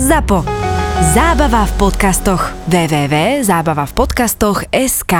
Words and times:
ZAPO. 0.00 0.48
Zábava 1.12 1.68
v 1.68 1.72
podcastoch. 1.76 2.56
www.zábavavpodcastoch.sk. 2.72 5.14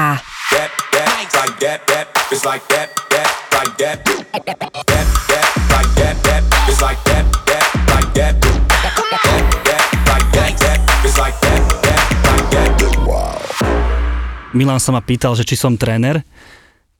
Milan 14.56 14.80
sa 14.80 14.96
ma 14.96 15.04
pýtal, 15.04 15.36
že 15.36 15.44
či 15.44 15.60
som 15.60 15.76
tréner, 15.76 16.24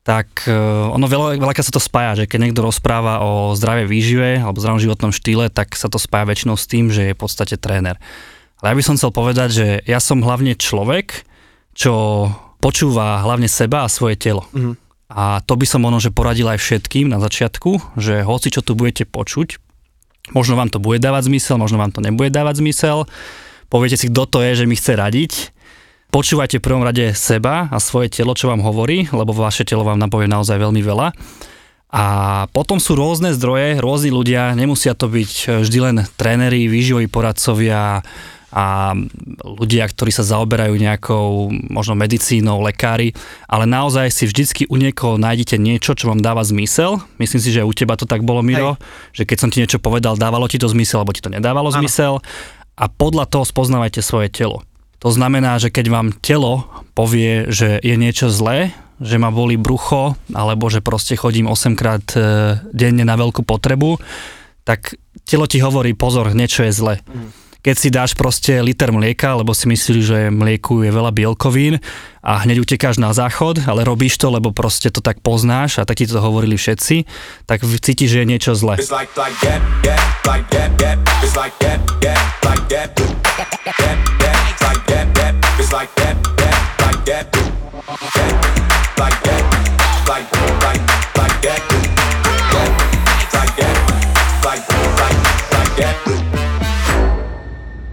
tak 0.00 0.48
uh, 0.48 0.90
ono 0.96 1.04
veľa, 1.04 1.36
veľakrát 1.36 1.66
sa 1.66 1.76
to 1.76 1.82
spája, 1.82 2.24
že 2.24 2.24
keď 2.24 2.48
niekto 2.48 2.64
rozpráva 2.64 3.20
o 3.20 3.52
zdravej 3.52 3.86
výžive 3.86 4.30
alebo 4.40 4.56
zdravom 4.56 4.80
životnom 4.80 5.12
štýle, 5.12 5.52
tak 5.52 5.76
sa 5.76 5.92
to 5.92 6.00
spája 6.00 6.24
väčšinou 6.24 6.56
s 6.56 6.64
tým, 6.64 6.88
že 6.88 7.12
je 7.12 7.16
v 7.16 7.20
podstate 7.20 7.60
tréner. 7.60 8.00
Ale 8.60 8.72
ja 8.72 8.76
by 8.76 8.84
som 8.84 8.96
chcel 8.96 9.12
povedať, 9.12 9.48
že 9.52 9.66
ja 9.84 10.00
som 10.00 10.24
hlavne 10.24 10.56
človek, 10.56 11.24
čo 11.77 12.27
počúva 12.60 13.24
hlavne 13.24 13.48
seba 13.48 13.88
a 13.88 13.92
svoje 13.92 14.20
telo. 14.20 14.44
Mm. 14.52 14.77
A 15.10 15.42
to 15.42 15.58
by 15.58 15.66
som 15.66 15.82
možno, 15.82 15.98
že 15.98 16.14
poradil 16.14 16.46
aj 16.46 16.60
všetkým 16.60 17.10
na 17.10 17.19
začiatku, 17.19 17.98
že 17.98 18.22
hoci 18.22 18.52
čo 18.55 18.62
tu 18.62 18.78
budete 18.78 19.08
počuť, 19.08 19.58
možno 20.36 20.55
vám 20.55 20.70
to 20.70 20.78
bude 20.78 21.02
dávať 21.02 21.32
zmysel, 21.32 21.58
možno 21.58 21.80
vám 21.80 21.91
to 21.91 22.05
nebude 22.05 22.30
dávať 22.30 22.62
zmysel, 22.62 23.10
poviete 23.72 23.98
si, 23.98 24.06
kto 24.06 24.28
to 24.28 24.38
je, 24.44 24.62
že 24.62 24.69
mi 24.70 24.78
chce 24.78 24.92
radiť, 24.94 25.32
Počúvajte 26.10 26.59
v 26.59 26.66
prvom 26.66 26.82
rade 26.82 27.14
seba 27.14 27.70
a 27.70 27.78
svoje 27.78 28.10
telo, 28.10 28.34
čo 28.34 28.50
vám 28.50 28.66
hovorí, 28.66 29.06
lebo 29.14 29.30
vaše 29.30 29.62
telo 29.62 29.87
vám 29.87 29.95
napovie 29.95 30.27
naozaj 30.27 30.59
veľmi 30.59 30.83
veľa. 30.83 31.14
A 31.91 32.05
potom 32.50 32.83
sú 32.83 32.98
rôzne 32.98 33.30
zdroje, 33.30 33.78
rôzni 33.78 34.10
ľudia, 34.10 34.59
nemusia 34.59 34.98
to 34.98 35.06
byť 35.06 35.62
vždy 35.62 35.78
len 35.78 35.96
tréneri, 36.19 36.66
výživoví 36.66 37.06
poradcovia 37.06 38.02
a 38.50 38.98
ľudia, 39.46 39.86
ktorí 39.86 40.10
sa 40.10 40.27
zaoberajú 40.27 40.74
nejakou 40.74 41.55
možno 41.70 41.94
medicínou, 41.94 42.58
lekári, 42.58 43.14
ale 43.47 43.62
naozaj 43.70 44.11
si 44.11 44.27
vždycky 44.27 44.66
u 44.66 44.75
niekoho 44.75 45.14
nájdete 45.14 45.55
niečo, 45.62 45.94
čo 45.94 46.11
vám 46.11 46.19
dáva 46.19 46.42
zmysel. 46.42 46.98
Myslím 47.22 47.38
si, 47.38 47.55
že 47.55 47.62
u 47.62 47.70
teba 47.70 47.94
to 47.94 48.11
tak 48.11 48.27
bolo, 48.27 48.42
Miro, 48.42 48.75
Hej. 48.75 49.22
že 49.22 49.22
keď 49.31 49.38
som 49.38 49.50
ti 49.55 49.62
niečo 49.62 49.78
povedal, 49.78 50.19
dávalo 50.19 50.50
ti 50.50 50.58
to 50.58 50.66
zmysel, 50.66 51.06
alebo 51.06 51.14
ti 51.14 51.22
to 51.22 51.31
nedávalo 51.31 51.70
ano. 51.70 51.78
zmysel. 51.78 52.19
A 52.75 52.91
podľa 52.91 53.31
toho 53.31 53.47
spoznávajte 53.47 54.03
svoje 54.03 54.34
telo. 54.34 54.66
To 55.01 55.09
znamená, 55.09 55.56
že 55.56 55.73
keď 55.73 55.87
vám 55.89 56.09
telo 56.20 56.69
povie, 56.93 57.48
že 57.48 57.81
je 57.81 57.97
niečo 57.97 58.29
zlé, 58.29 58.77
že 59.01 59.17
ma 59.17 59.33
boli 59.33 59.56
brucho, 59.56 60.12
alebo 60.37 60.69
že 60.69 60.84
proste 60.84 61.17
chodím 61.17 61.48
8 61.48 61.73
krát 61.73 62.05
e, 62.12 62.20
denne 62.69 63.09
na 63.09 63.17
veľkú 63.17 63.41
potrebu, 63.48 63.97
tak 64.69 65.01
telo 65.25 65.48
ti 65.48 65.65
hovorí, 65.65 65.97
pozor, 65.97 66.37
niečo 66.37 66.69
je 66.69 66.73
zle. 66.77 66.95
Mm. 67.09 67.33
Keď 67.61 67.77
si 67.77 67.89
dáš 67.92 68.16
proste 68.16 68.56
liter 68.64 68.89
mlieka, 68.89 69.36
lebo 69.36 69.53
si 69.53 69.69
myslíš, 69.69 70.00
že 70.00 70.19
mlieku 70.33 70.80
je 70.80 70.89
veľa 70.89 71.12
bielkovín 71.12 71.77
a 72.25 72.41
hneď 72.41 72.64
utekáš 72.64 72.97
na 72.97 73.12
záchod, 73.12 73.61
ale 73.69 73.84
robíš 73.84 74.16
to, 74.16 74.33
lebo 74.33 74.48
proste 74.48 74.89
to 74.89 75.05
tak 75.05 75.20
poznáš 75.20 75.77
a 75.77 75.84
tak 75.84 76.00
ti 76.00 76.08
to 76.08 76.16
hovorili 76.25 76.56
všetci, 76.56 77.05
tak 77.44 77.61
cítiš, 77.61 78.16
že 78.16 78.19
je 78.25 78.31
niečo 78.33 78.56
zle. 78.56 78.81
Like, 78.81 79.70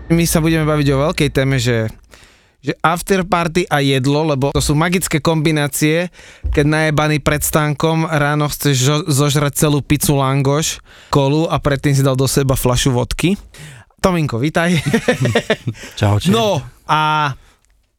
My 0.08 0.24
sa 0.24 0.40
budeme 0.40 0.64
baviť 0.64 0.88
o 0.96 1.02
veľkej 1.12 1.30
téme, 1.36 1.60
že 1.60 1.92
že 2.58 2.74
after 2.82 3.22
party 3.22 3.70
a 3.70 3.80
jedlo, 3.86 4.28
lebo 4.28 4.50
to 4.50 4.60
sú 4.60 4.74
magické 4.74 5.22
kombinácie, 5.22 6.10
keď 6.52 6.66
najebaný 6.66 7.22
pred 7.22 7.40
stánkom 7.40 8.10
ráno 8.10 8.50
chceš 8.50 8.76
žo- 8.82 9.06
zožrať 9.08 9.56
celú 9.56 9.80
pizzu 9.80 10.18
langoš, 10.18 10.82
kolu 11.14 11.46
a 11.48 11.62
predtým 11.62 11.94
si 11.94 12.02
dal 12.02 12.18
do 12.18 12.26
seba 12.26 12.58
flašu 12.58 12.92
vodky. 12.92 13.38
Tominko, 14.02 14.42
vítaj. 14.42 14.74
Čau, 16.02 16.18
čau. 16.18 16.34
No 16.34 16.48
a 16.90 17.32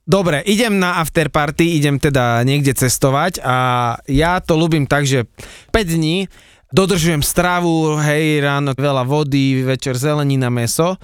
Dobre, 0.09 0.41
idem 0.49 0.81
na 0.81 1.05
afterparty, 1.05 1.77
idem 1.77 2.01
teda 2.01 2.41
niekde 2.41 2.73
cestovať 2.73 3.45
a 3.45 3.57
ja 4.09 4.41
to 4.41 4.57
ľúbim 4.57 4.89
tak, 4.89 5.05
že 5.05 5.29
5 5.69 5.85
dní 5.85 6.25
dodržujem 6.73 7.21
stravu, 7.21 8.01
hej, 8.01 8.41
ráno 8.41 8.73
veľa 8.73 9.05
vody, 9.05 9.61
večer 9.61 10.01
zelenina, 10.01 10.49
meso. 10.49 10.97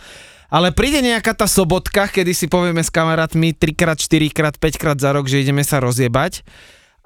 Ale 0.54 0.70
príde 0.70 1.02
nejaká 1.02 1.34
tá 1.34 1.50
sobotka, 1.50 2.06
kedy 2.06 2.30
si 2.30 2.46
povieme 2.46 2.78
s 2.78 2.94
kamarátmi 2.94 3.58
3 3.58 3.74
krát, 3.74 3.98
4 3.98 4.30
krát, 4.30 4.54
5 4.54 4.78
krát 4.78 4.98
za 5.02 5.10
rok, 5.10 5.26
že 5.26 5.42
ideme 5.42 5.66
sa 5.66 5.82
rozjebať. 5.82 6.46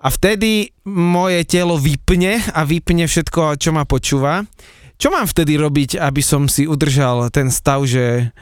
A 0.05 0.13
vtedy 0.13 0.77
moje 0.85 1.49
telo 1.49 1.81
vypne 1.81 2.45
a 2.53 2.69
vypne 2.69 3.09
všetko, 3.09 3.57
čo 3.57 3.73
ma 3.73 3.89
počúva. 3.89 4.45
Čo 5.01 5.09
mám 5.09 5.25
vtedy 5.25 5.57
robiť, 5.57 5.97
aby 5.97 6.21
som 6.21 6.45
si 6.45 6.69
udržal 6.69 7.33
ten 7.33 7.49
stav, 7.49 7.89
že 7.89 8.37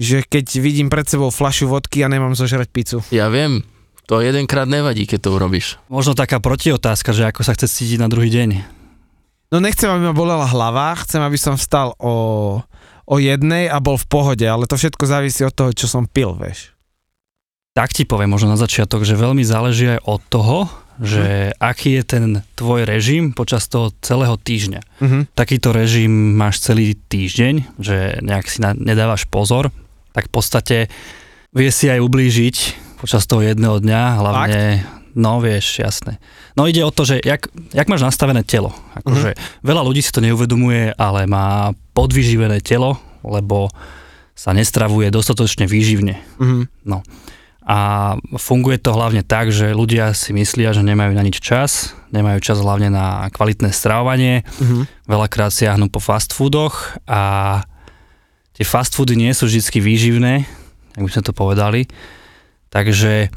že 0.00 0.24
keď 0.24 0.46
vidím 0.64 0.88
pred 0.88 1.04
sebou 1.04 1.28
flašu 1.28 1.68
vodky 1.68 2.00
a 2.00 2.08
nemám 2.08 2.32
zožrať 2.32 2.72
pizzu. 2.72 3.04
Ja 3.12 3.28
viem, 3.28 3.60
to 4.08 4.24
jedenkrát 4.24 4.64
nevadí, 4.64 5.04
keď 5.04 5.28
to 5.28 5.36
urobíš. 5.36 5.76
Možno 5.92 6.16
taká 6.16 6.40
protiotázka, 6.40 7.12
že 7.12 7.28
ako 7.28 7.44
sa 7.44 7.52
chce 7.52 7.68
cítiť 7.68 7.98
na 8.00 8.08
druhý 8.08 8.32
deň. 8.32 8.64
No 9.52 9.58
nechcem, 9.60 9.90
aby 9.90 10.08
ma 10.08 10.14
bolela 10.14 10.46
hlava, 10.46 10.94
chcem, 11.04 11.20
aby 11.20 11.36
som 11.36 11.58
vstal 11.58 11.92
o, 11.98 12.62
o 13.06 13.16
jednej 13.20 13.70
a 13.70 13.78
bol 13.78 14.00
v 14.00 14.06
pohode, 14.08 14.46
ale 14.46 14.68
to 14.68 14.76
všetko 14.76 15.04
závisí 15.06 15.44
od 15.44 15.54
toho, 15.54 15.70
čo 15.72 15.86
som 15.86 16.04
pil, 16.08 16.36
vieš. 16.36 16.74
Tak 17.70 17.94
ti 17.94 18.02
poviem 18.02 18.34
možno 18.34 18.52
na 18.52 18.58
začiatok, 18.58 19.06
že 19.06 19.14
veľmi 19.14 19.46
záleží 19.46 19.94
aj 19.94 20.00
od 20.02 20.20
toho, 20.26 20.58
že 21.00 21.54
uh-huh. 21.54 21.70
aký 21.70 21.96
je 21.96 22.04
ten 22.04 22.24
tvoj 22.58 22.84
režim 22.84 23.32
počas 23.32 23.70
toho 23.70 23.94
celého 24.04 24.36
týždňa. 24.36 24.82
Uh-huh. 25.00 25.22
Takýto 25.32 25.72
režim 25.72 26.36
máš 26.36 26.60
celý 26.60 26.92
týždeň, 26.98 27.80
že 27.80 28.20
nejak 28.20 28.46
si 28.50 28.58
na, 28.60 28.76
nedávaš 28.76 29.24
pozor, 29.24 29.72
tak 30.12 30.28
v 30.28 30.32
podstate 30.34 30.76
vie 31.56 31.70
si 31.72 31.88
aj 31.88 32.04
ublížiť 32.04 32.56
počas 33.00 33.24
toho 33.24 33.40
jedného 33.40 33.80
dňa, 33.80 34.02
hlavne, 34.20 34.62
Fakt? 34.84 34.99
No 35.14 35.42
vieš, 35.42 35.82
jasné. 35.82 36.22
No 36.54 36.66
ide 36.66 36.84
o 36.84 36.94
to, 36.94 37.06
že 37.06 37.22
jak, 37.22 37.48
jak 37.74 37.88
máš 37.90 38.02
nastavené 38.04 38.46
telo. 38.46 38.74
Akože 38.98 39.34
uh-huh. 39.34 39.64
veľa 39.64 39.82
ľudí 39.86 40.02
si 40.02 40.14
to 40.14 40.24
neuvedomuje, 40.24 40.94
ale 40.94 41.26
má 41.26 41.74
podvyživené 41.94 42.62
telo, 42.62 42.98
lebo 43.26 43.70
sa 44.36 44.56
nestravuje 44.56 45.12
dostatočne 45.12 45.68
výživne. 45.68 46.16
Uh-huh. 46.40 46.64
No. 46.86 47.04
A 47.60 48.16
funguje 48.40 48.80
to 48.80 48.96
hlavne 48.96 49.20
tak, 49.20 49.52
že 49.52 49.76
ľudia 49.76 50.16
si 50.16 50.32
myslia, 50.32 50.72
že 50.72 50.80
nemajú 50.80 51.12
na 51.12 51.22
nič 51.22 51.38
čas, 51.38 51.92
nemajú 52.10 52.40
čas 52.40 52.58
hlavne 52.58 52.88
na 52.88 53.28
kvalitné 53.30 53.70
stravovanie, 53.70 54.42
uh-huh. 54.42 54.88
veľakrát 55.06 55.52
siahnu 55.52 55.92
po 55.92 56.00
fast 56.00 56.32
foodoch 56.32 56.96
a 57.04 57.62
tie 58.56 58.64
fast 58.64 58.96
foody 58.96 59.14
nie 59.14 59.30
sú 59.36 59.46
vždy 59.46 59.60
výživné, 59.78 60.34
ak 60.96 61.02
by 61.04 61.10
sme 61.12 61.24
to 61.26 61.36
povedali. 61.36 61.84
Takže 62.70 63.28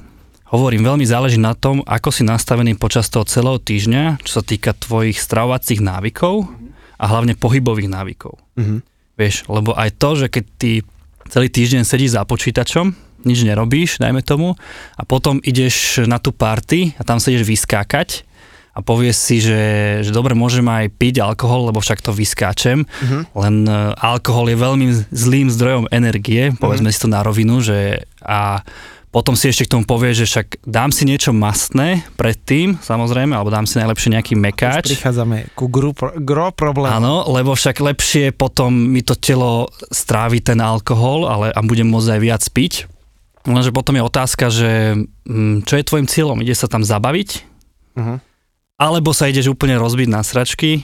hovorím, 0.53 0.85
veľmi 0.85 1.05
záleží 1.09 1.41
na 1.41 1.57
tom, 1.57 1.81
ako 1.81 2.13
si 2.13 2.21
nastavený 2.21 2.77
počas 2.77 3.09
toho 3.09 3.25
celého 3.25 3.57
týždňa, 3.57 4.21
čo 4.21 4.39
sa 4.39 4.43
týka 4.45 4.77
tvojich 4.77 5.17
stravovacích 5.17 5.81
návykov 5.81 6.45
a 7.01 7.05
hlavne 7.09 7.33
pohybových 7.33 7.89
návykov. 7.89 8.37
Mm-hmm. 8.53 8.79
Vieš, 9.17 9.49
lebo 9.49 9.73
aj 9.73 9.89
to, 9.97 10.09
že 10.13 10.27
keď 10.29 10.43
ty 10.61 10.71
celý 11.33 11.49
týždeň 11.49 11.81
sedíš 11.81 12.13
za 12.13 12.21
počítačom, 12.23 12.93
nič 13.25 13.39
nerobíš, 13.41 13.97
dajme 13.97 14.21
tomu, 14.21 14.53
a 14.93 15.01
potom 15.07 15.41
ideš 15.41 16.05
na 16.05 16.21
tú 16.21 16.29
party 16.35 16.93
a 16.99 17.01
tam 17.01 17.17
sa 17.17 17.33
ideš 17.33 17.49
vyskákať, 17.49 18.27
a 18.73 18.81
povie 18.81 19.13
si, 19.13 19.37
že, 19.37 20.01
že 20.01 20.09
dobre, 20.09 20.33
môžem 20.33 20.65
aj 20.65 20.97
piť 20.97 21.21
alkohol, 21.21 21.69
lebo 21.69 21.77
však 21.77 22.01
to 22.01 22.09
vyskáčem, 22.09 22.89
uh-huh. 22.89 23.21
len 23.37 23.69
uh, 23.69 23.93
alkohol 24.01 24.49
je 24.49 24.57
veľmi 24.57 24.87
zlým 25.13 25.53
zdrojom 25.53 25.93
energie, 25.93 26.49
povedzme 26.57 26.89
uh-huh. 26.89 26.97
si 26.97 27.06
to 27.06 27.13
na 27.13 27.21
rovinu, 27.21 27.61
že 27.61 28.09
a 28.25 28.65
potom 29.13 29.38
si 29.38 29.54
ešte 29.54 29.69
k 29.69 29.74
tomu 29.77 29.86
povie, 29.86 30.18
že 30.18 30.25
však 30.25 30.65
dám 30.65 30.89
si 30.89 31.06
niečo 31.06 31.30
mastné 31.30 32.01
predtým, 32.18 32.81
samozrejme, 32.81 33.38
alebo 33.38 33.54
dám 33.54 33.69
si 33.69 33.77
najlepšie 33.77 34.18
nejaký 34.18 34.33
mekáč. 34.33 34.89
Už 34.89 34.98
prichádzame 34.98 35.54
ku 35.54 35.69
gro, 35.69 35.94
gro 36.18 36.50
problém. 36.50 36.89
Áno, 36.89 37.30
lebo 37.30 37.54
však 37.54 37.77
lepšie 37.77 38.33
potom 38.33 38.74
mi 38.74 39.06
to 39.06 39.13
telo 39.13 39.69
strávi 39.94 40.42
ten 40.42 40.57
alkohol, 40.57 41.30
ale 41.30 41.54
a 41.54 41.62
budem 41.62 41.86
môcť 41.86 42.18
aj 42.18 42.19
viac 42.25 42.44
piť. 42.50 42.89
Lenže 43.45 43.69
potom 43.69 43.94
je 43.94 44.04
otázka, 44.04 44.45
že 44.50 44.98
hm, 45.30 45.62
čo 45.69 45.77
je 45.77 45.86
tvojim 45.86 46.09
cieľom? 46.09 46.42
Ide 46.42 46.57
sa 46.57 46.66
tam 46.66 46.81
zabaviť? 46.81 47.30
Uh-huh 47.94 48.18
alebo 48.83 49.13
sa 49.13 49.30
ideš 49.30 49.54
úplne 49.54 49.77
rozbiť 49.77 50.07
na 50.09 50.19
sračky 50.25 50.83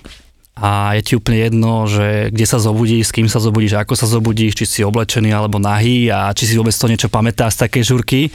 a 0.56 0.94
je 0.98 1.01
ti 1.01 1.13
úplne 1.16 1.40
jedno, 1.48 1.88
že 1.88 2.34
kde 2.34 2.46
sa 2.46 2.60
zobudíš, 2.60 3.10
s 3.10 3.16
kým 3.16 3.28
sa 3.31 3.40
zobudíš, 3.40 3.80
ako 3.80 3.94
sa 3.96 4.07
zobudíš, 4.10 4.60
či 4.60 4.66
si 4.68 4.80
oblečený 4.84 5.31
alebo 5.31 5.62
nahý 5.62 6.12
a 6.12 6.34
či 6.36 6.50
si 6.50 6.57
vôbec 6.60 6.75
to 6.75 6.90
niečo 6.90 7.07
pamätáš 7.07 7.56
z 7.56 7.62
také 7.68 7.80
žurky, 7.80 8.28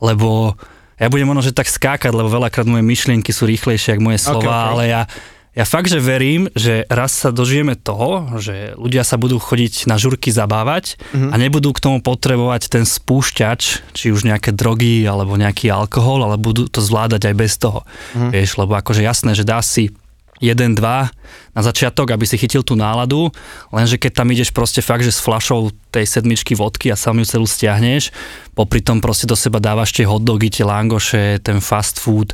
lebo 0.00 0.56
ja 0.96 1.08
budem 1.08 1.28
možno, 1.28 1.44
že 1.48 1.56
tak 1.56 1.68
skákať, 1.68 2.12
lebo 2.12 2.28
veľakrát 2.28 2.68
moje 2.68 2.84
myšlienky 2.84 3.32
sú 3.32 3.48
rýchlejšie 3.48 3.96
ako 3.96 4.02
moje 4.04 4.18
slova, 4.20 4.40
okay, 4.40 4.48
okay. 4.48 4.72
ale 4.72 4.84
ja, 4.88 5.02
Ja 5.50 5.66
fakt, 5.66 5.90
že 5.90 5.98
verím, 5.98 6.46
že 6.54 6.86
raz 6.86 7.10
sa 7.10 7.34
dožijeme 7.34 7.74
toho, 7.74 8.38
že 8.38 8.70
ľudia 8.78 9.02
sa 9.02 9.18
budú 9.18 9.42
chodiť 9.42 9.90
na 9.90 9.98
žurky 9.98 10.30
zabávať 10.30 10.94
Mhm. 11.10 11.28
a 11.28 11.34
nebudú 11.42 11.74
k 11.74 11.82
tomu 11.82 11.98
potrebovať 11.98 12.70
ten 12.70 12.86
spúšťač, 12.86 13.90
či 13.90 14.14
už 14.14 14.30
nejaké 14.30 14.54
drogy 14.54 15.02
alebo 15.10 15.34
nejaký 15.34 15.66
alkohol, 15.74 16.22
ale 16.22 16.38
budú 16.38 16.70
to 16.70 16.78
zvládať 16.78 17.26
aj 17.26 17.34
bez 17.34 17.58
toho. 17.58 17.82
Mhm. 18.14 18.30
Vieš, 18.30 18.50
lebo 18.62 18.78
akože 18.78 19.02
jasné, 19.02 19.34
že 19.34 19.42
dá 19.42 19.58
si 19.58 19.90
jeden, 20.40 20.72
dva 20.74 21.12
na 21.52 21.60
začiatok, 21.60 22.16
aby 22.16 22.24
si 22.24 22.40
chytil 22.40 22.64
tú 22.64 22.74
náladu, 22.74 23.28
lenže 23.70 24.00
keď 24.00 24.24
tam 24.24 24.32
ideš 24.32 24.50
proste 24.50 24.80
fakt, 24.80 25.04
že 25.04 25.12
s 25.12 25.20
flašou 25.20 25.70
tej 25.92 26.08
sedmičky 26.08 26.56
vodky 26.56 26.88
a 26.88 26.96
sám 26.96 27.20
ju 27.22 27.26
celú 27.28 27.46
stiahneš, 27.46 28.10
popri 28.56 28.80
tom 28.80 29.04
proste 29.04 29.28
do 29.28 29.36
seba 29.36 29.60
dávaš 29.60 29.92
tie 29.92 30.08
hotdogy, 30.08 30.48
tie 30.48 30.64
langoše, 30.64 31.38
ten 31.44 31.60
fast 31.60 32.00
food, 32.00 32.32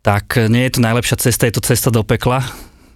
tak 0.00 0.40
nie 0.48 0.66
je 0.66 0.80
to 0.80 0.80
najlepšia 0.80 1.16
cesta, 1.20 1.46
je 1.46 1.54
to 1.60 1.62
cesta 1.62 1.92
do 1.92 2.00
pekla, 2.00 2.40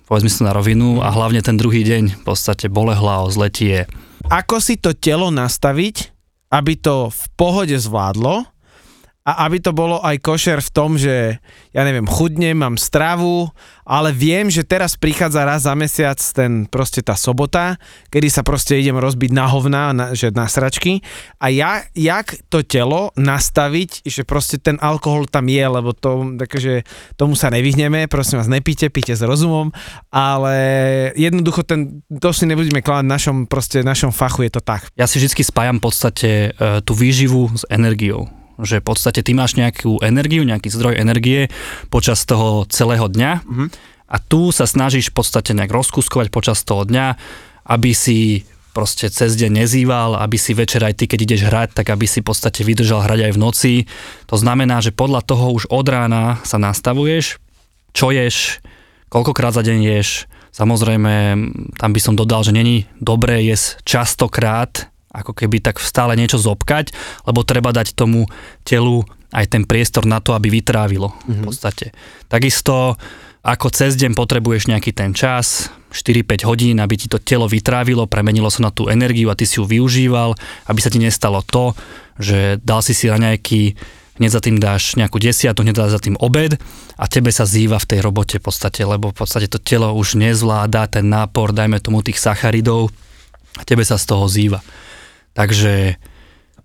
povedzme 0.08 0.32
si 0.32 0.40
na 0.40 0.56
rovinu 0.56 1.04
a 1.04 1.12
hlavne 1.12 1.44
ten 1.44 1.60
druhý 1.60 1.84
deň 1.84 2.20
v 2.20 2.22
podstate 2.24 2.72
bolehlao, 2.72 3.28
zletie. 3.28 3.84
Ako 4.32 4.58
si 4.58 4.80
to 4.80 4.96
telo 4.96 5.28
nastaviť, 5.28 6.10
aby 6.48 6.80
to 6.80 7.12
v 7.12 7.22
pohode 7.36 7.76
zvládlo 7.76 8.48
a 9.28 9.44
aby 9.44 9.60
to 9.60 9.76
bolo 9.76 10.00
aj 10.00 10.24
košer 10.24 10.64
v 10.64 10.72
tom, 10.72 10.96
že 10.96 11.36
ja 11.76 11.82
neviem, 11.84 12.08
chudnem, 12.08 12.56
mám 12.56 12.80
stravu, 12.80 13.52
ale 13.84 14.08
viem, 14.16 14.48
že 14.48 14.64
teraz 14.64 14.96
prichádza 14.96 15.44
raz 15.44 15.68
za 15.68 15.76
mesiac 15.76 16.16
ten 16.16 16.64
proste 16.64 17.04
tá 17.04 17.12
sobota, 17.12 17.76
kedy 18.08 18.32
sa 18.32 18.40
proste 18.40 18.80
idem 18.80 18.96
rozbiť 18.96 19.30
na 19.36 19.44
hovna, 19.44 19.82
na, 19.92 20.06
že 20.16 20.32
na 20.32 20.48
sračky 20.48 21.04
a 21.36 21.52
ja, 21.52 21.84
jak 21.92 22.40
to 22.48 22.64
telo 22.64 23.12
nastaviť, 23.20 24.08
že 24.08 24.24
proste 24.24 24.56
ten 24.56 24.80
alkohol 24.80 25.28
tam 25.28 25.52
je, 25.52 25.64
lebo 25.68 25.92
to, 25.92 26.40
takže 26.40 26.88
tomu 27.20 27.36
sa 27.36 27.52
nevyhneme, 27.52 28.08
prosím 28.08 28.40
vás, 28.40 28.48
nepíte, 28.48 28.88
píte 28.88 29.12
s 29.12 29.20
rozumom, 29.20 29.68
ale 30.08 30.56
jednoducho 31.20 31.68
ten, 31.68 32.00
to 32.08 32.32
si 32.32 32.48
nebudeme 32.48 32.80
kladať 32.80 33.04
v 33.04 33.12
našom, 33.12 33.36
proste 33.44 33.84
našom 33.84 34.08
fachu 34.08 34.48
je 34.48 34.56
to 34.56 34.64
tak. 34.64 34.88
Ja 34.96 35.04
si 35.04 35.20
vždy 35.20 35.44
spájam 35.44 35.76
v 35.76 35.84
podstate 35.84 36.28
e, 36.56 36.80
tú 36.80 36.96
výživu 36.96 37.52
s 37.52 37.68
energiou. 37.68 38.37
Že 38.58 38.82
v 38.82 38.86
podstate 38.86 39.20
ty 39.22 39.32
máš 39.38 39.54
nejakú 39.54 40.02
energiu, 40.02 40.42
nejaký 40.42 40.68
zdroj 40.70 40.98
energie 40.98 41.46
počas 41.88 42.26
toho 42.26 42.66
celého 42.66 43.06
dňa 43.06 43.32
a 44.08 44.16
tu 44.18 44.50
sa 44.50 44.64
snažíš 44.64 45.12
v 45.12 45.16
podstate 45.20 45.54
nejak 45.54 45.70
rozkuskovať 45.70 46.32
počas 46.32 46.64
toho 46.64 46.82
dňa, 46.82 47.14
aby 47.68 47.90
si 47.92 48.48
proste 48.72 49.10
cez 49.10 49.34
deň 49.34 49.66
nezýval, 49.66 50.16
aby 50.16 50.38
si 50.38 50.54
večer 50.54 50.86
aj 50.86 51.02
ty, 51.02 51.04
keď 51.10 51.18
ideš 51.26 51.42
hrať, 51.50 51.68
tak 51.82 51.90
aby 51.90 52.06
si 52.06 52.22
v 52.22 52.30
podstate 52.30 52.62
vydržal 52.62 53.04
hrať 53.04 53.28
aj 53.28 53.32
v 53.34 53.42
noci. 53.42 53.72
To 54.30 54.36
znamená, 54.38 54.78
že 54.78 54.94
podľa 54.94 55.26
toho 55.26 55.50
už 55.50 55.66
od 55.68 55.86
rána 55.90 56.38
sa 56.46 56.62
nastavuješ, 56.62 57.42
čo 57.92 58.14
ješ, 58.14 58.62
koľkokrát 59.10 59.52
za 59.52 59.66
deň 59.66 59.78
ješ. 59.82 60.30
Samozrejme, 60.54 61.14
tam 61.76 61.90
by 61.90 62.00
som 62.00 62.14
dodal, 62.14 62.46
že 62.46 62.56
není 62.56 62.86
dobré 63.02 63.44
jesť 63.44 63.82
častokrát, 63.84 64.88
ako 65.20 65.32
keby 65.34 65.60
tak 65.62 65.82
stále 65.82 66.14
niečo 66.14 66.38
zobkať, 66.38 66.94
lebo 67.26 67.46
treba 67.46 67.74
dať 67.74 67.94
tomu 67.94 68.26
telu 68.62 69.04
aj 69.34 69.44
ten 69.52 69.62
priestor 69.68 70.08
na 70.08 70.24
to, 70.24 70.32
aby 70.32 70.48
vytrávilo 70.48 71.12
v 71.28 71.44
podstate. 71.44 71.92
Takisto 72.32 72.96
ako 73.44 73.72
cez 73.72 73.96
deň 73.96 74.12
potrebuješ 74.12 74.68
nejaký 74.68 74.92
ten 74.92 75.16
čas, 75.16 75.72
4-5 75.88 76.44
hodín, 76.44 76.76
aby 76.84 77.00
ti 77.00 77.08
to 77.08 77.16
telo 77.16 77.48
vytrávilo, 77.48 78.04
premenilo 78.04 78.52
sa 78.52 78.68
na 78.68 78.70
tú 78.74 78.92
energiu 78.92 79.32
a 79.32 79.38
ty 79.38 79.48
si 79.48 79.56
ju 79.56 79.64
využíval, 79.64 80.36
aby 80.68 80.80
sa 80.84 80.92
ti 80.92 81.00
nestalo 81.00 81.40
to, 81.40 81.72
že 82.20 82.60
dal 82.60 82.84
si 82.84 82.92
si 82.92 83.08
raňajky, 83.08 83.72
hneď 84.20 84.30
za 84.34 84.40
tým 84.42 84.58
dáš 84.58 84.98
nejakú 84.98 85.16
desiatu, 85.22 85.62
hneď 85.62 85.86
dáš 85.86 85.96
za 85.96 86.02
tým 86.02 86.18
obed 86.18 86.58
a 86.98 87.04
tebe 87.06 87.30
sa 87.30 87.46
zýva 87.46 87.78
v 87.78 87.88
tej 87.88 88.00
robote 88.02 88.36
v 88.36 88.44
podstate, 88.44 88.82
lebo 88.84 89.14
v 89.14 89.16
podstate 89.16 89.46
to 89.48 89.62
telo 89.62 89.94
už 89.94 90.18
nezvláda 90.18 90.90
ten 90.90 91.06
nápor, 91.06 91.54
dajme 91.54 91.78
tomu 91.80 92.02
tých 92.02 92.20
sacharidov 92.20 92.90
a 93.56 93.62
tebe 93.64 93.86
sa 93.86 93.96
z 93.96 94.04
toho 94.04 94.26
zýva. 94.28 94.60
Takže 95.38 95.94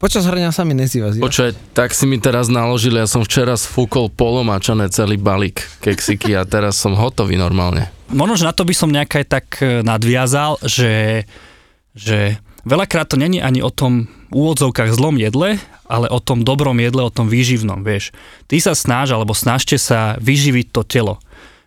Počas 0.02 0.28
hrania 0.28 0.52
sa 0.52 0.68
mi 0.68 0.76
nezýva. 0.76 1.16
zýva. 1.16 1.24
Počkaj, 1.24 1.56
tak 1.72 1.96
si 1.96 2.04
mi 2.04 2.20
teraz 2.20 2.52
naložili, 2.52 3.00
ja 3.00 3.08
som 3.08 3.24
včera 3.24 3.56
sfúkol 3.56 4.12
polomačané 4.12 4.92
celý 4.92 5.16
balík 5.16 5.64
keksiky 5.80 6.36
a 6.36 6.44
teraz 6.44 6.76
som 6.76 6.92
hotový 6.92 7.40
normálne. 7.40 7.88
možno, 8.12 8.36
že 8.36 8.44
na 8.44 8.52
to 8.52 8.68
by 8.68 8.76
som 8.76 8.92
nejak 8.92 9.24
aj 9.24 9.26
tak 9.32 9.46
e, 9.64 9.80
nadviazal, 9.80 10.60
že, 10.60 11.24
že 11.96 12.36
veľakrát 12.68 13.08
to 13.08 13.16
není 13.16 13.40
ani 13.40 13.64
o 13.64 13.72
tom 13.72 14.12
úvodzovkách 14.28 14.92
zlom 14.92 15.16
jedle, 15.24 15.56
ale 15.88 16.12
o 16.12 16.20
tom 16.20 16.44
dobrom 16.44 16.76
jedle, 16.84 17.08
o 17.08 17.14
tom 17.14 17.32
výživnom, 17.32 17.80
vieš. 17.88 18.12
Ty 18.52 18.60
sa 18.60 18.74
snaž, 18.76 19.16
alebo 19.16 19.32
snažte 19.32 19.80
sa 19.80 20.20
vyživiť 20.20 20.68
to 20.76 20.84
telo. 20.84 21.16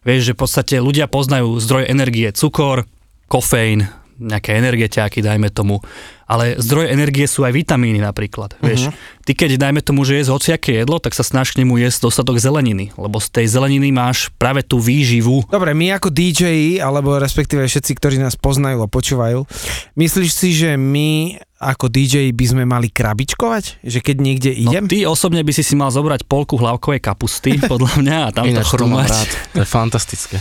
Vieš, 0.04 0.28
že 0.28 0.34
v 0.36 0.40
podstate 0.44 0.74
ľudia 0.84 1.08
poznajú 1.08 1.56
zdroj 1.56 1.88
energie, 1.88 2.28
cukor, 2.36 2.84
kofeín, 3.32 3.88
nejaké 4.18 4.56
energetiaky, 4.56 5.20
dajme 5.20 5.52
tomu. 5.52 5.80
Ale 6.26 6.58
zdroj 6.58 6.90
energie 6.90 7.22
sú 7.30 7.46
aj 7.46 7.54
vitamíny 7.54 8.02
napríklad. 8.02 8.58
Vieš, 8.58 8.90
ty 9.22 9.38
keď 9.38 9.62
dajme 9.62 9.78
tomu, 9.78 10.02
že 10.02 10.18
jesť 10.18 10.34
hociaké 10.34 10.82
jedlo, 10.82 10.98
tak 10.98 11.14
sa 11.14 11.22
snaž 11.22 11.54
k 11.54 11.62
nemu 11.62 11.78
jesť 11.78 12.10
dostatok 12.10 12.42
zeleniny, 12.42 12.90
lebo 12.98 13.22
z 13.22 13.30
tej 13.30 13.46
zeleniny 13.46 13.94
máš 13.94 14.34
práve 14.34 14.66
tú 14.66 14.82
výživu, 14.82 15.46
Dobre, 15.46 15.70
my 15.70 15.94
ako 15.94 16.10
DJ, 16.10 16.76
alebo 16.82 17.14
respektíve 17.14 17.62
všetci, 17.62 17.92
ktorí 17.94 18.18
nás 18.18 18.34
poznajú 18.34 18.82
a 18.82 18.90
počúvajú, 18.90 19.46
myslíš 19.94 20.30
si, 20.34 20.50
že 20.50 20.74
my 20.74 21.38
ako 21.56 21.88
DJ 21.88 22.34
by 22.36 22.46
sme 22.52 22.64
mali 22.68 22.92
krabičkovať? 22.92 23.80
Že 23.86 23.98
keď 24.02 24.16
niekde 24.20 24.50
idem? 24.52 24.84
No 24.84 24.90
ty 24.90 25.08
osobne 25.08 25.40
by 25.40 25.52
si 25.56 25.64
si 25.64 25.72
mal 25.72 25.88
zobrať 25.88 26.28
polku 26.28 26.58
hlavkovej 26.58 27.00
kapusty, 27.00 27.56
podľa 27.70 28.02
mňa, 28.02 28.16
a 28.18 28.28
tam 28.34 28.44
to 28.44 28.50
Ináč 28.50 28.66
to 28.66 28.70
chrumať. 28.76 29.08
rád, 29.08 29.30
to 29.54 29.58
je 29.62 29.68
fantastické. 29.68 30.36